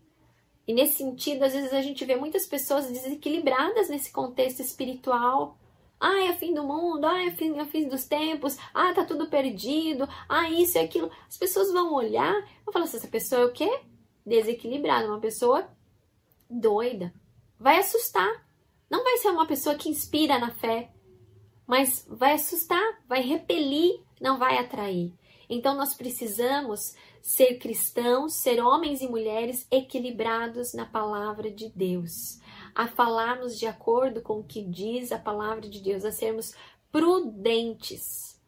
[0.66, 5.58] e nesse sentido, às vezes a gente vê muitas pessoas desequilibradas nesse contexto espiritual,
[6.04, 9.26] ah, é fim do mundo, ah, é fim, é fim dos tempos, ah, tá tudo
[9.26, 11.10] perdido, ah, isso e aquilo.
[11.26, 12.34] As pessoas vão olhar
[12.68, 13.80] e falar assim, essa pessoa é o quê?
[14.24, 15.66] Desequilibrada, uma pessoa
[16.48, 17.14] doida.
[17.58, 18.46] Vai assustar.
[18.90, 20.92] Não vai ser uma pessoa que inspira na fé,
[21.66, 25.10] mas vai assustar, vai repelir, não vai atrair.
[25.48, 32.43] Então nós precisamos ser cristãos, ser homens e mulheres equilibrados na palavra de Deus
[32.74, 36.54] a falarmos de acordo com o que diz a palavra de Deus, a sermos
[36.90, 38.40] prudentes.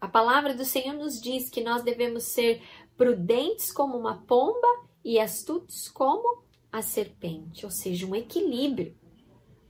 [0.00, 2.62] A palavra do Senhor nos diz que nós devemos ser
[2.96, 4.66] prudentes como uma pomba
[5.04, 8.96] e astutos como a serpente, ou seja, um equilíbrio.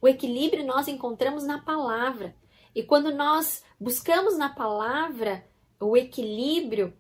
[0.01, 2.35] O equilíbrio nós encontramos na palavra.
[2.75, 5.45] E quando nós buscamos na palavra
[5.79, 6.97] o equilíbrio,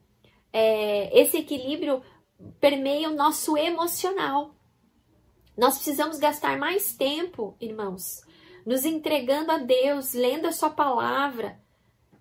[0.52, 2.02] é, esse equilíbrio
[2.60, 4.54] permeia o nosso emocional.
[5.56, 8.22] Nós precisamos gastar mais tempo, irmãos,
[8.64, 11.60] nos entregando a Deus, lendo a Sua palavra,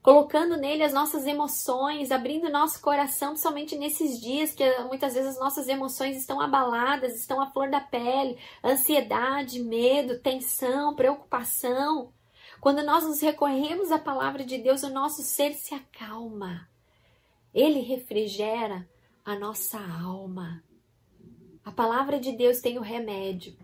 [0.01, 5.39] colocando nele as nossas emoções, abrindo nosso coração, principalmente nesses dias que muitas vezes as
[5.39, 12.13] nossas emoções estão abaladas, estão à flor da pele, ansiedade, medo, tensão, preocupação.
[12.59, 16.67] Quando nós nos recorremos à palavra de Deus, o nosso ser se acalma.
[17.53, 18.87] Ele refrigera
[19.23, 20.63] a nossa alma.
[21.69, 23.55] A palavra de Deus tem o remédio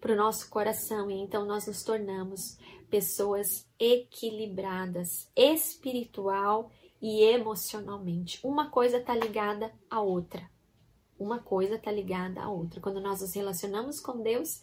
[0.00, 2.56] para o nosso coração e então nós nos tornamos
[2.88, 6.70] pessoas equilibradas, espiritual
[7.02, 8.38] e emocionalmente.
[8.46, 10.48] Uma coisa está ligada à outra.
[11.18, 12.80] Uma coisa está ligada à outra.
[12.80, 14.62] Quando nós nos relacionamos com Deus,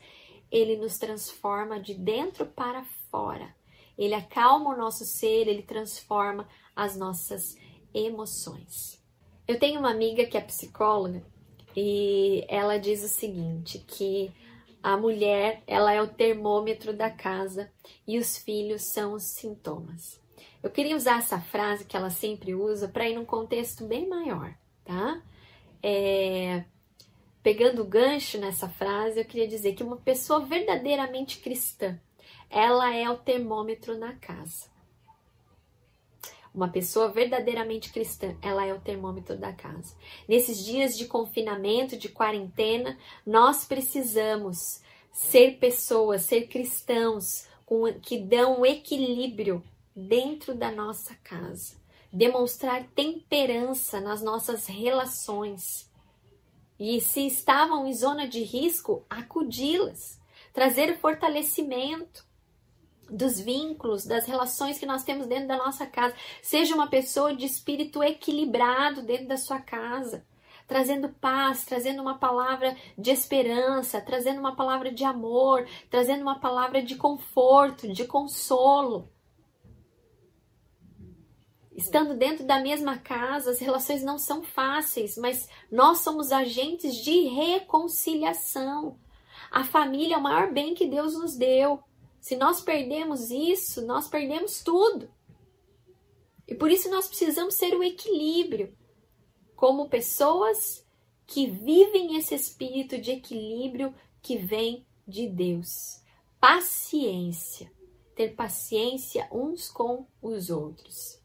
[0.49, 3.53] Ele nos transforma de dentro para fora.
[3.97, 7.57] Ele acalma o nosso ser, ele transforma as nossas
[7.93, 9.03] emoções.
[9.45, 11.34] Eu tenho uma amiga que é psicóloga
[11.75, 14.31] e ela diz o seguinte, que
[14.81, 17.71] a mulher, ela é o termômetro da casa
[18.07, 20.21] e os filhos são os sintomas.
[20.61, 24.53] Eu queria usar essa frase que ela sempre usa para ir num contexto bem maior,
[24.83, 25.21] tá?
[25.81, 26.63] É,
[27.43, 31.99] pegando o gancho nessa frase, eu queria dizer que uma pessoa verdadeiramente cristã,
[32.49, 34.74] ela é o termômetro na casa.
[36.55, 39.93] Uma pessoa verdadeiramente cristã, ela é o termômetro da casa.
[40.25, 44.79] Nesses dias de confinamento, de quarentena, nós precisamos
[45.11, 49.61] ser pessoas, ser cristãos com, que dão equilíbrio
[49.93, 51.75] dentro da nossa casa.
[52.09, 55.91] Demonstrar temperança nas nossas relações.
[56.79, 60.21] E se estavam em zona de risco, acudi-las.
[60.53, 62.25] Trazer fortalecimento
[63.09, 66.15] dos vínculos, das relações que nós temos dentro da nossa casa.
[66.41, 70.25] Seja uma pessoa de espírito equilibrado dentro da sua casa,
[70.67, 76.81] trazendo paz, trazendo uma palavra de esperança, trazendo uma palavra de amor, trazendo uma palavra
[76.81, 79.09] de conforto, de consolo.
[81.75, 87.27] Estando dentro da mesma casa, as relações não são fáceis, mas nós somos agentes de
[87.27, 88.97] reconciliação.
[89.51, 91.83] A família é o maior bem que Deus nos deu.
[92.25, 95.07] Se nós perdemos isso, nós perdemos tudo.
[96.47, 98.75] E por isso nós precisamos ser o equilíbrio,
[99.55, 100.83] como pessoas
[101.27, 106.01] que vivem esse espírito de equilíbrio que vem de Deus.
[106.39, 107.71] Paciência,
[108.15, 111.21] ter paciência uns com os outros.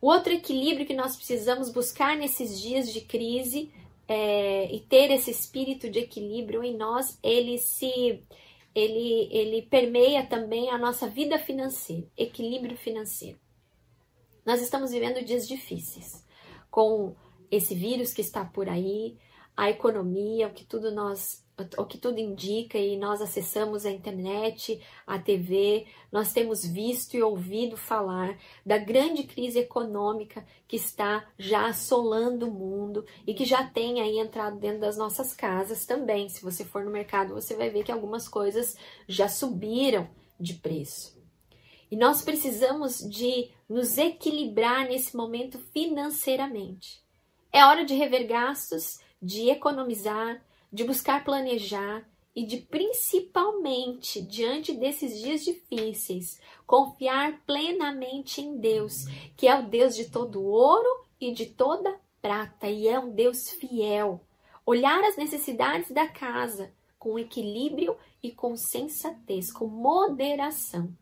[0.00, 3.72] O outro equilíbrio que nós precisamos buscar nesses dias de crise
[4.06, 8.22] é, e ter esse espírito de equilíbrio em nós, ele se
[8.78, 13.38] ele, ele permeia também a nossa vida financeira, equilíbrio financeiro.
[14.46, 16.24] Nós estamos vivendo dias difíceis,
[16.70, 17.16] com
[17.50, 19.18] esse vírus que está por aí,
[19.56, 21.44] a economia, o que tudo nós
[21.76, 27.22] o que tudo indica e nós acessamos a internet, a TV, nós temos visto e
[27.22, 33.64] ouvido falar da grande crise econômica que está já assolando o mundo e que já
[33.64, 36.28] tem aí entrado dentro das nossas casas também.
[36.28, 38.76] Se você for no mercado, você vai ver que algumas coisas
[39.08, 41.18] já subiram de preço.
[41.90, 47.02] E nós precisamos de nos equilibrar nesse momento financeiramente.
[47.52, 50.42] É hora de rever gastos, de economizar,
[50.72, 59.06] de buscar planejar e de principalmente diante desses dias difíceis, confiar plenamente em Deus,
[59.36, 63.50] que é o Deus de todo ouro e de toda prata e é um Deus
[63.50, 64.20] fiel.
[64.64, 70.92] Olhar as necessidades da casa com equilíbrio e com sensatez, com moderação.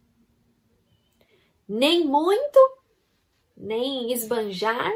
[1.69, 2.59] Nem muito,
[3.57, 4.93] nem esbanjar,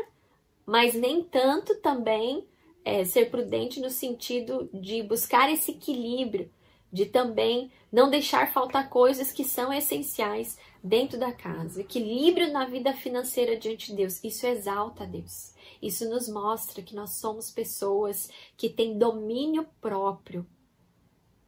[0.64, 2.46] mas nem tanto também
[2.84, 6.50] é, ser prudente no sentido de buscar esse equilíbrio,
[6.92, 11.80] de também não deixar faltar coisas que são essenciais dentro da casa.
[11.80, 14.22] Equilíbrio na vida financeira diante de Deus.
[14.24, 15.54] Isso exalta a Deus.
[15.80, 20.46] Isso nos mostra que nós somos pessoas que têm domínio próprio.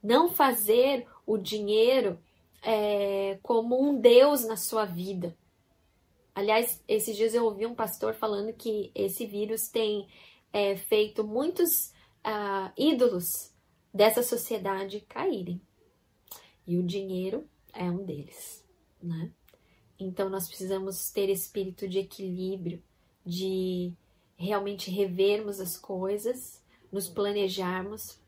[0.02, 2.18] Não fazer o dinheiro
[2.62, 5.36] é, como um Deus na sua vida.
[6.34, 10.08] Aliás, esses dias eu ouvi um pastor falando que esse vírus tem
[10.52, 11.92] é, feito muitos
[12.26, 13.52] uh, ídolos
[13.92, 15.60] dessa sociedade caírem.
[16.66, 18.64] E o dinheiro é um deles,
[19.02, 19.30] né?
[19.98, 22.82] Então nós precisamos ter espírito de equilíbrio,
[23.24, 23.92] de
[24.36, 28.18] realmente revermos as coisas, nos planejarmos,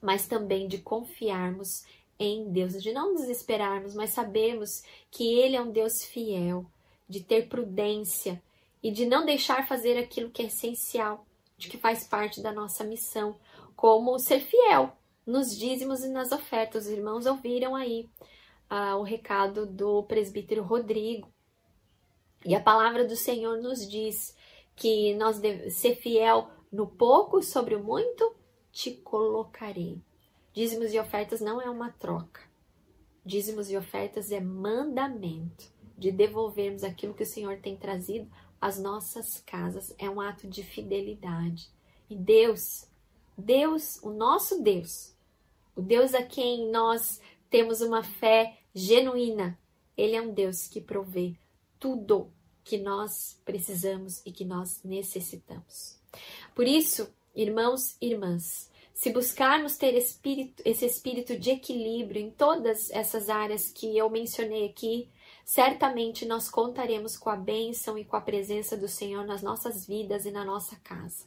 [0.00, 1.84] mas também de confiarmos
[2.18, 6.66] em Deus, de não desesperarmos, mas sabermos que Ele é um Deus fiel,
[7.08, 8.42] de ter prudência
[8.82, 11.26] e de não deixar fazer aquilo que é essencial,
[11.56, 13.38] de que faz parte da nossa missão,
[13.76, 14.96] como ser fiel
[15.26, 16.86] nos dízimos e nas ofertas.
[16.86, 18.08] Os irmãos ouviram aí
[18.68, 21.32] ah, o recado do presbítero Rodrigo
[22.44, 24.36] E a palavra do Senhor nos diz
[24.76, 28.34] que nós devemos ser fiel no pouco, sobre o muito,
[28.72, 30.02] te colocarei.
[30.52, 32.42] Dízimos e ofertas não é uma troca.
[33.24, 38.28] Dízimos e ofertas é mandamento de devolvermos aquilo que o Senhor tem trazido
[38.64, 39.94] às nossas casas.
[39.98, 41.68] É um ato de fidelidade.
[42.08, 42.86] E Deus,
[43.36, 45.14] Deus, o nosso Deus,
[45.76, 49.58] o Deus a quem nós temos uma fé genuína,
[49.94, 51.34] ele é um Deus que provê
[51.78, 52.32] tudo
[52.64, 55.98] que nós precisamos e que nós necessitamos.
[56.54, 62.90] Por isso, irmãos e irmãs, se buscarmos ter espírito, esse espírito de equilíbrio em todas
[62.90, 65.10] essas áreas que eu mencionei aqui,
[65.44, 70.24] certamente nós contaremos com a bênção e com a presença do Senhor nas nossas vidas
[70.24, 71.26] e na nossa casa.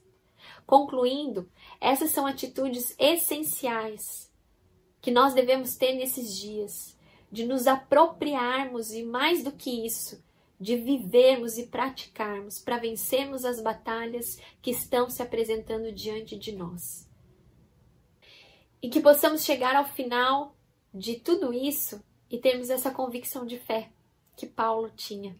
[0.65, 1.49] Concluindo,
[1.79, 4.31] essas são atitudes essenciais
[4.99, 6.97] que nós devemos ter nesses dias,
[7.31, 10.23] de nos apropriarmos e mais do que isso,
[10.59, 17.07] de vivermos e praticarmos para vencermos as batalhas que estão se apresentando diante de nós.
[18.81, 20.55] E que possamos chegar ao final
[20.93, 23.91] de tudo isso e termos essa convicção de fé
[24.37, 25.35] que Paulo tinha,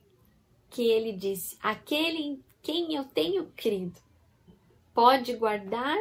[0.69, 4.01] que ele disse: Aquele em quem eu tenho crido
[4.93, 5.95] pode guardar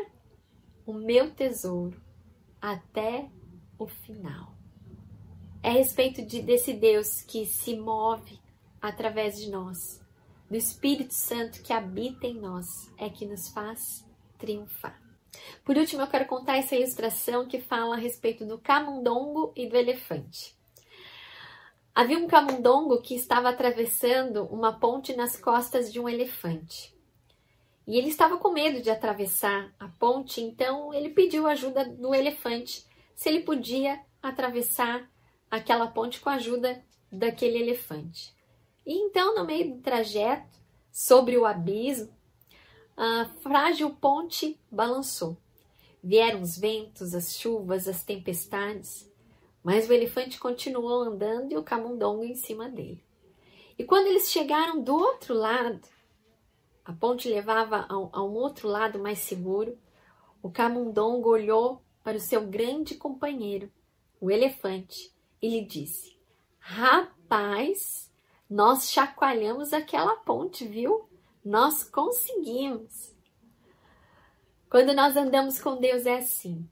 [0.86, 2.00] o meu tesouro
[2.60, 3.30] até
[3.78, 4.54] o final.
[5.62, 8.40] É a respeito de, desse Deus que se move
[8.80, 10.00] através de nós,
[10.48, 14.06] do Espírito Santo que habita em nós, é que nos faz
[14.38, 15.02] triunfar.
[15.64, 19.76] Por último, eu quero contar essa ilustração que fala a respeito do camundongo e do
[19.76, 20.55] elefante.
[21.96, 26.94] Havia um camundongo que estava atravessando uma ponte nas costas de um elefante.
[27.86, 32.84] E ele estava com medo de atravessar a ponte, então ele pediu ajuda do elefante
[33.14, 35.10] se ele podia atravessar
[35.50, 38.36] aquela ponte com a ajuda daquele elefante.
[38.84, 40.54] E então, no meio do trajeto,
[40.92, 42.14] sobre o abismo,
[42.94, 45.38] a frágil ponte balançou.
[46.04, 49.10] Vieram os ventos, as chuvas, as tempestades,
[49.66, 53.04] mas o elefante continuou andando e o camundongo em cima dele.
[53.76, 55.80] E quando eles chegaram do outro lado,
[56.84, 59.76] a ponte levava a um, outro lado mais seguro,
[60.40, 63.68] o camundongo olhou para o seu grande companheiro,
[64.20, 65.12] o elefante,
[65.42, 66.16] e lhe disse:
[66.60, 68.08] Rapaz,
[68.48, 71.08] nós chacoalhamos aquela ponte, viu?
[71.44, 73.12] Nós conseguimos.
[74.70, 76.70] Quando nós andamos com Deus é assim.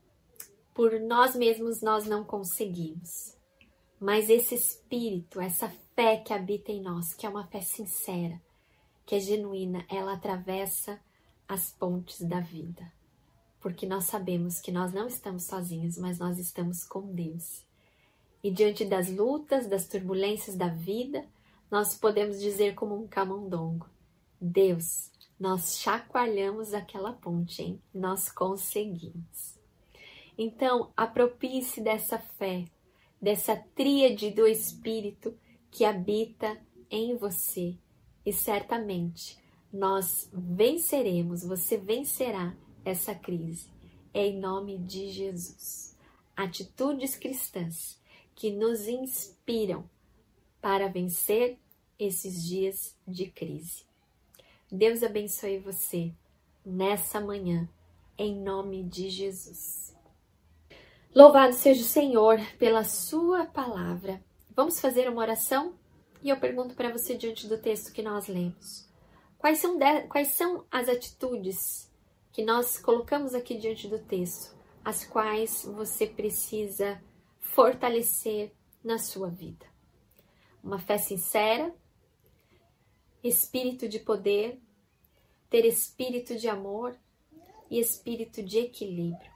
[0.75, 3.33] Por nós mesmos nós não conseguimos.
[3.97, 8.41] Mas esse espírito, essa fé que habita em nós, que é uma fé sincera,
[9.05, 10.99] que é genuína, ela atravessa
[11.47, 12.91] as pontes da vida.
[13.61, 17.63] Porque nós sabemos que nós não estamos sozinhos, mas nós estamos com Deus.
[18.43, 21.25] E diante das lutas, das turbulências da vida,
[21.71, 23.89] nós podemos dizer como um camundongo:
[24.41, 25.09] Deus,
[25.39, 27.81] nós chacoalhamos aquela ponte, hein?
[27.93, 29.54] Nós conseguimos.
[30.37, 32.65] Então, apropie-se dessa fé,
[33.21, 35.37] dessa tríade do Espírito
[35.71, 36.59] que habita
[36.89, 37.77] em você
[38.25, 39.37] e certamente
[39.71, 43.69] nós venceremos, você vencerá essa crise.
[44.13, 45.95] É em nome de Jesus.
[46.35, 47.99] Atitudes cristãs
[48.33, 49.89] que nos inspiram
[50.61, 51.57] para vencer
[51.99, 53.85] esses dias de crise.
[54.71, 56.11] Deus abençoe você
[56.65, 57.69] nessa manhã,
[58.17, 59.94] em nome de Jesus.
[61.15, 64.21] Louvado seja o Senhor pela Sua palavra.
[64.55, 65.73] Vamos fazer uma oração?
[66.21, 68.89] E eu pergunto para você, diante do texto que nós lemos:
[69.37, 70.01] quais são, de...
[70.07, 71.89] quais são as atitudes
[72.33, 74.53] que nós colocamos aqui diante do texto,
[74.83, 77.01] as quais você precisa
[77.39, 78.51] fortalecer
[78.83, 79.65] na sua vida?
[80.65, 81.73] uma fé sincera,
[83.23, 84.59] espírito de poder,
[85.47, 86.97] ter espírito de amor
[87.69, 89.34] e espírito de equilíbrio.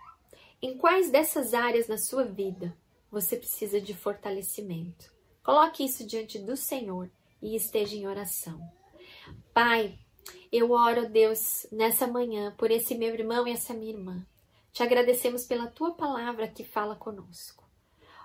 [0.62, 2.76] Em quais dessas áreas na sua vida
[3.10, 5.10] você precisa de fortalecimento?
[5.41, 7.10] Coloque isso diante do Senhor
[7.41, 8.60] e esteja em oração.
[9.53, 9.97] Pai,
[10.51, 14.28] eu oro, Deus, nessa manhã por esse meu irmão e essa minha irmã.
[14.74, 17.64] Te agradecemos pela tua palavra que fala conosco.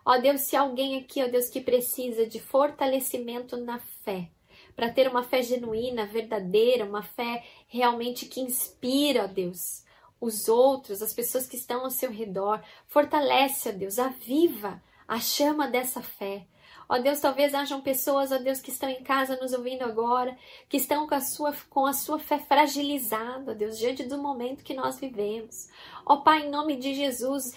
[0.04, 4.28] Ó Deus, se alguém aqui, ó Deus, que precisa de fortalecimento na fé,
[4.74, 9.83] para ter uma fé genuína, verdadeira, uma fé realmente que inspira, ó Deus,
[10.24, 15.68] os outros, as pessoas que estão ao seu redor, fortalece, ó Deus, aviva a chama
[15.68, 16.46] dessa fé.
[16.88, 20.36] Ó Deus, talvez hajam pessoas, ó Deus, que estão em casa nos ouvindo agora,
[20.68, 24.64] que estão com a sua, com a sua fé fragilizada, ó Deus, diante do momento
[24.64, 25.68] que nós vivemos.
[26.04, 27.54] Ó Pai, em nome de Jesus,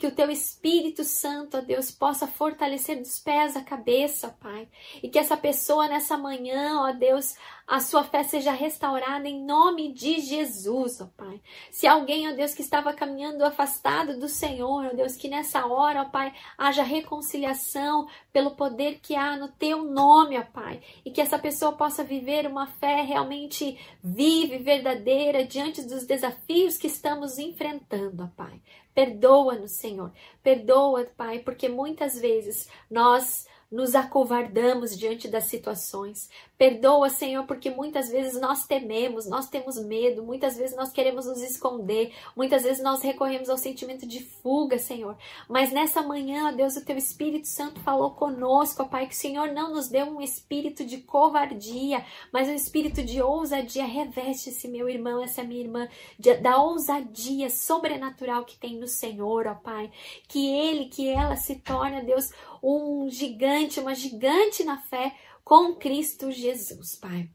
[0.00, 4.66] que o teu Espírito Santo, ó Deus, possa fortalecer dos pés à cabeça, ó Pai.
[5.02, 7.36] E que essa pessoa nessa manhã, ó Deus,
[7.66, 11.38] a sua fé seja restaurada em nome de Jesus, ó Pai.
[11.70, 16.00] Se alguém, ó Deus, que estava caminhando afastado do Senhor, ó Deus, que nessa hora,
[16.00, 20.80] ó Pai, haja reconciliação pelo poder que há no teu nome, ó Pai.
[21.04, 26.78] E que essa pessoa possa viver uma fé realmente viva e verdadeira diante dos desafios
[26.78, 28.62] que estamos enfrentando, ó Pai.
[28.94, 30.12] Perdoa-nos, Senhor.
[30.42, 36.28] Perdoa, Pai, porque muitas vezes nós nos acovardamos diante das situações.
[36.58, 41.40] Perdoa, Senhor, porque muitas vezes nós tememos, nós temos medo, muitas vezes nós queremos nos
[41.40, 45.16] esconder, muitas vezes nós recorremos ao sentimento de fuga, Senhor.
[45.48, 49.52] Mas nessa manhã, Deus, o teu Espírito Santo falou conosco, ó Pai, que o Senhor
[49.52, 53.84] não nos deu um espírito de covardia, mas um espírito de ousadia.
[53.84, 59.46] Reveste esse meu irmão, essa minha irmã, de, da ousadia sobrenatural que tem no Senhor,
[59.46, 59.90] ó Pai.
[60.28, 62.30] Que ele, que ela se torne, Deus,
[62.62, 67.28] um gigante, uma gigante na fé com Cristo Jesus, Pai.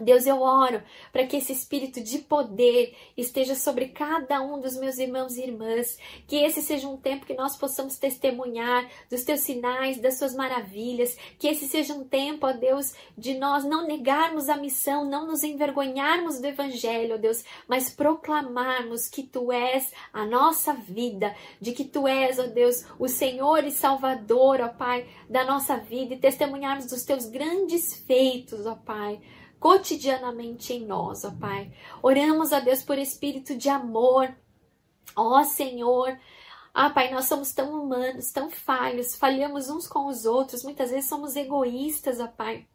[0.00, 0.82] Deus, eu oro
[1.12, 5.98] para que esse espírito de poder esteja sobre cada um dos meus irmãos e irmãs,
[6.26, 11.16] que esse seja um tempo que nós possamos testemunhar dos teus sinais, das suas maravilhas,
[11.38, 15.42] que esse seja um tempo, ó Deus, de nós não negarmos a missão, não nos
[15.42, 21.84] envergonharmos do evangelho, ó Deus, mas proclamarmos que tu és a nossa vida, de que
[21.84, 26.86] tu és, ó Deus, o Senhor e Salvador, ó Pai, da nossa vida e testemunharmos
[26.86, 29.20] dos teus grandes feitos, ó Pai
[29.58, 31.72] cotidianamente em nós, ó Pai.
[32.02, 34.34] Oramos a Deus por espírito de amor.
[35.16, 36.18] Ó Senhor,
[36.72, 41.08] ah, Pai, nós somos tão humanos, tão falhos, falhamos uns com os outros, muitas vezes
[41.08, 42.66] somos egoístas, ó Pai.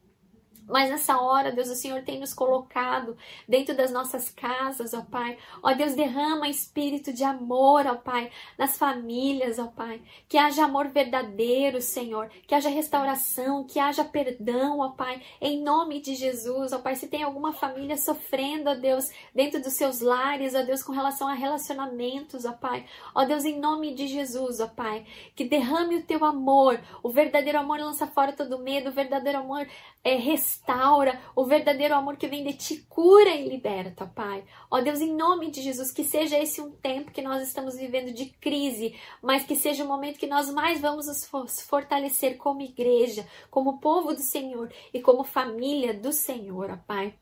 [0.67, 5.37] Mas nessa hora, Deus, o Senhor tem nos colocado dentro das nossas casas, ó Pai.
[5.61, 10.01] Ó Deus, derrama espírito de amor, ó Pai, nas famílias, ó Pai.
[10.27, 12.29] Que haja amor verdadeiro, Senhor.
[12.47, 15.21] Que haja restauração, que haja perdão, ó Pai.
[15.41, 16.95] Em nome de Jesus, ó Pai.
[16.95, 21.27] Se tem alguma família sofrendo, ó Deus, dentro dos seus lares, ó Deus, com relação
[21.27, 22.85] a relacionamentos, ó Pai.
[23.13, 25.05] Ó Deus, em nome de Jesus, ó Pai.
[25.35, 26.79] Que derrame o teu amor.
[27.01, 28.89] O verdadeiro amor lança fora todo medo.
[28.89, 29.67] O verdadeiro amor
[30.03, 30.15] é,
[30.53, 34.43] restaura, o verdadeiro amor que vem de ti cura e liberta, Pai.
[34.69, 38.13] Ó Deus, em nome de Jesus, que seja esse um tempo que nós estamos vivendo
[38.13, 43.27] de crise, mas que seja o momento que nós mais vamos nos fortalecer como igreja,
[43.49, 47.15] como povo do Senhor e como família do Senhor, ó Pai.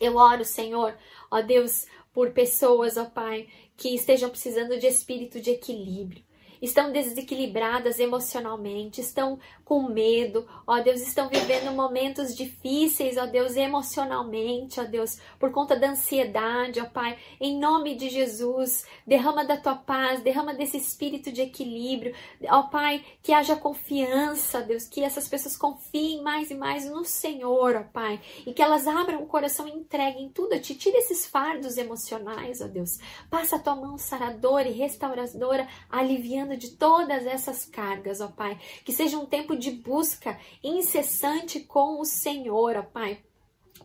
[0.00, 0.96] Eu oro, Senhor,
[1.30, 6.28] ó Deus, por pessoas, ó Pai, que estejam precisando de espírito de equilíbrio
[6.60, 9.38] estão desequilibradas emocionalmente, estão
[9.68, 15.76] com medo, ó Deus, estão vivendo momentos difíceis, ó Deus, emocionalmente, ó Deus, por conta
[15.76, 21.30] da ansiedade, ó Pai, em nome de Jesus, derrama da tua paz, derrama desse espírito
[21.30, 22.14] de equilíbrio,
[22.48, 27.76] ó Pai, que haja confiança, Deus, que essas pessoas confiem mais e mais no Senhor,
[27.76, 31.26] ó Pai, e que elas abram o coração e entreguem tudo a Ti, tira esses
[31.26, 32.98] fardos emocionais, ó Deus,
[33.28, 38.58] passa a tua mão saradora e restauradora, aliviando de todas essas cargas, ó Pai.
[38.82, 43.22] Que seja um tempo de busca incessante com o Senhor, ó Pai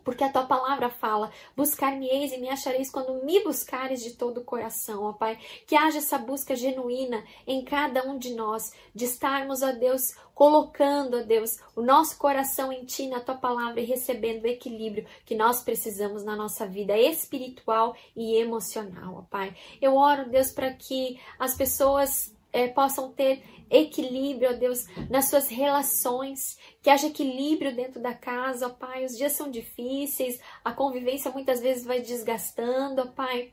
[0.04, 4.44] porque a tua palavra fala: buscar-me-eis e me achareis quando me buscares de todo o
[4.44, 5.38] coração, ó Pai.
[5.66, 11.18] Que haja essa busca genuína em cada um de nós, de estarmos, ó Deus, colocando,
[11.18, 15.34] ó Deus, o nosso coração em Ti, na tua palavra e recebendo o equilíbrio que
[15.34, 19.56] nós precisamos na nossa vida espiritual e emocional, ó Pai.
[19.80, 25.48] Eu oro, Deus, para que as pessoas é, possam ter equilíbrio, ó Deus, nas suas
[25.48, 29.04] relações, que haja equilíbrio dentro da casa, ó Pai.
[29.04, 33.52] Os dias são difíceis, a convivência muitas vezes vai desgastando, ó Pai.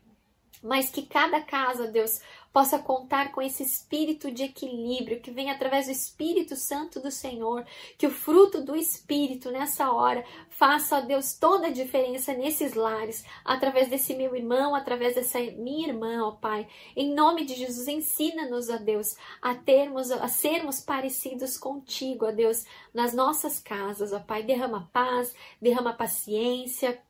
[0.62, 2.20] Mas que cada casa, Deus,
[2.52, 7.64] possa contar com esse espírito de equilíbrio que vem através do Espírito Santo do Senhor,
[7.96, 13.24] que o fruto do Espírito nessa hora faça, ó Deus, toda a diferença nesses lares,
[13.44, 16.68] através desse meu irmão, através dessa minha irmã, ó Pai.
[16.94, 22.64] Em nome de Jesus, ensina-nos, ó Deus, a termos, a sermos parecidos contigo, ó Deus,
[22.92, 24.42] nas nossas casas, ó Pai.
[24.42, 27.00] Derrama paz, derrama paciência,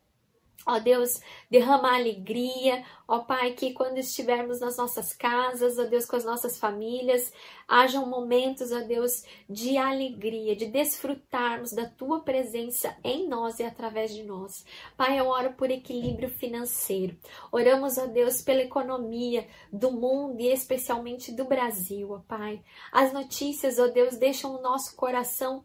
[0.65, 6.15] Ó Deus, derrama alegria, ó Pai, que quando estivermos nas nossas casas, ó Deus, com
[6.15, 7.33] as nossas famílias,
[7.67, 14.15] hajam momentos, ó Deus, de alegria, de desfrutarmos da Tua presença em nós e através
[14.15, 14.65] de nós.
[14.97, 17.17] Pai, eu oro por equilíbrio financeiro.
[17.51, 22.63] Oramos, ó Deus, pela economia do mundo e especialmente do Brasil, ó Pai.
[22.93, 25.65] As notícias, ó Deus, deixam o nosso coração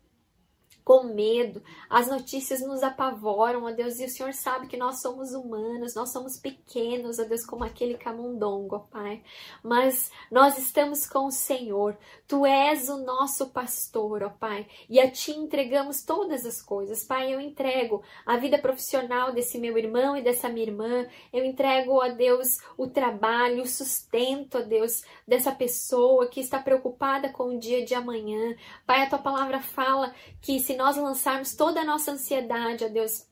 [0.88, 1.62] com medo.
[1.90, 6.12] As notícias nos apavoram, ó Deus, e o Senhor sabe que nós somos humanos, nós
[6.12, 9.22] somos pequenos, ó Deus, como aquele camundongo, ó Pai.
[9.62, 11.98] Mas nós estamos com o Senhor.
[12.26, 17.04] Tu és o nosso pastor, ó Pai, e a Ti entregamos todas as coisas.
[17.04, 21.06] Pai, eu entrego a vida profissional desse meu irmão e dessa minha irmã.
[21.34, 27.28] Eu entrego, ó Deus, o trabalho, o sustento, ó Deus, dessa pessoa que está preocupada
[27.28, 28.56] com o dia de amanhã.
[28.86, 33.28] Pai, a Tua palavra fala que se nós lançarmos toda a nossa ansiedade, ó Deus,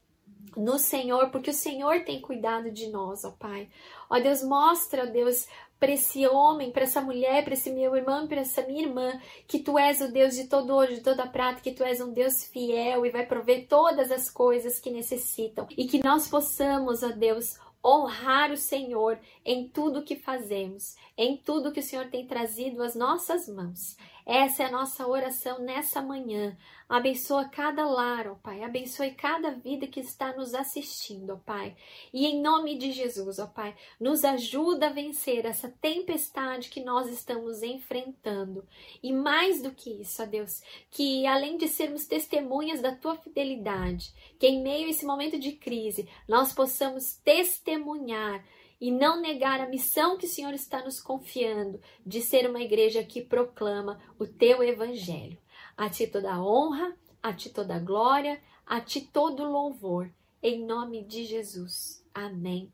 [0.57, 3.69] no Senhor, porque o Senhor tem cuidado de nós, ó Pai.
[4.09, 5.47] Ó Deus, mostra, ó Deus,
[5.79, 9.59] para esse homem, para essa mulher, para esse meu irmão, para essa minha irmã, que
[9.59, 12.45] tu és o Deus de todo ouro, de toda prata, que tu és um Deus
[12.45, 15.67] fiel e vai prover todas as coisas que necessitam.
[15.77, 21.71] E que nós possamos, ó Deus, honrar o Senhor em tudo que fazemos, em tudo
[21.71, 23.95] que o Senhor tem trazido às nossas mãos.
[24.25, 26.57] Essa é a nossa oração nessa manhã.
[26.89, 28.63] Abençoa cada lar, ó Pai.
[28.63, 31.75] Abençoe cada vida que está nos assistindo, ó Pai.
[32.11, 37.07] E em nome de Jesus, ó Pai, nos ajuda a vencer essa tempestade que nós
[37.07, 38.67] estamos enfrentando.
[39.03, 44.11] E mais do que isso, ó Deus, que além de sermos testemunhas da tua fidelidade,
[44.39, 48.43] que em meio a esse momento de crise nós possamos testemunhar
[48.79, 53.03] e não negar a missão que o Senhor está nos confiando de ser uma igreja
[53.03, 55.37] que proclama o teu evangelho.
[55.77, 60.11] A ti toda honra, a ti toda glória, a ti todo louvor.
[60.41, 62.05] Em nome de Jesus.
[62.13, 62.71] Amém.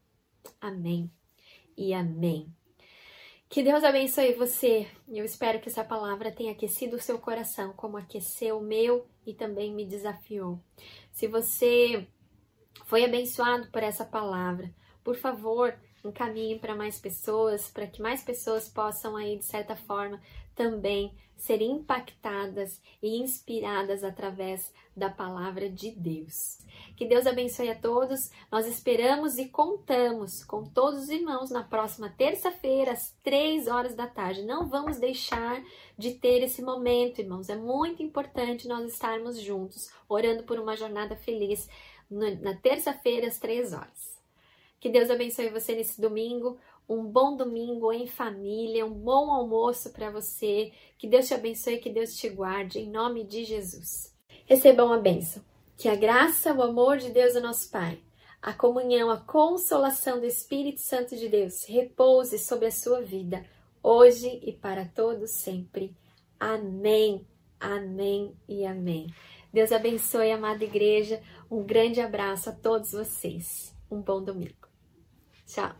[0.59, 1.11] Amém.
[1.77, 2.53] E amém.
[3.47, 4.87] Que Deus abençoe você.
[5.07, 9.33] Eu espero que essa palavra tenha aquecido o seu coração, como aqueceu o meu e
[9.33, 10.59] também me desafiou.
[11.11, 12.07] Se você
[12.85, 14.73] foi abençoado por essa palavra,
[15.03, 20.21] por favor, encaminhe para mais pessoas, para que mais pessoas possam aí de certa forma
[20.55, 26.59] também ser impactadas e inspiradas através da palavra de Deus.
[26.95, 28.29] Que Deus abençoe a todos.
[28.51, 34.05] Nós esperamos e contamos com todos os irmãos na próxima terça-feira, às três horas da
[34.05, 34.43] tarde.
[34.43, 35.63] Não vamos deixar
[35.97, 37.49] de ter esse momento, irmãos.
[37.49, 41.67] É muito importante nós estarmos juntos, orando por uma jornada feliz
[42.09, 44.10] na terça-feira, às três horas.
[44.81, 46.57] Que Deus abençoe você nesse domingo.
[46.89, 50.73] Um bom domingo em família, um bom almoço para você.
[50.97, 54.11] Que Deus te abençoe, que Deus te guarde, em nome de Jesus.
[54.45, 55.43] Recebam a bênção.
[55.77, 57.99] Que a graça, o amor de Deus, o nosso Pai,
[58.41, 63.45] a comunhão, a consolação do Espírito Santo de Deus repouse sobre a sua vida,
[63.83, 65.95] hoje e para todos sempre.
[66.39, 67.25] Amém,
[67.59, 69.13] amém e amém.
[69.53, 71.21] Deus abençoe, amada igreja.
[71.51, 73.75] Um grande abraço a todos vocês.
[73.91, 74.70] Um bom domingo.
[75.51, 75.75] 下。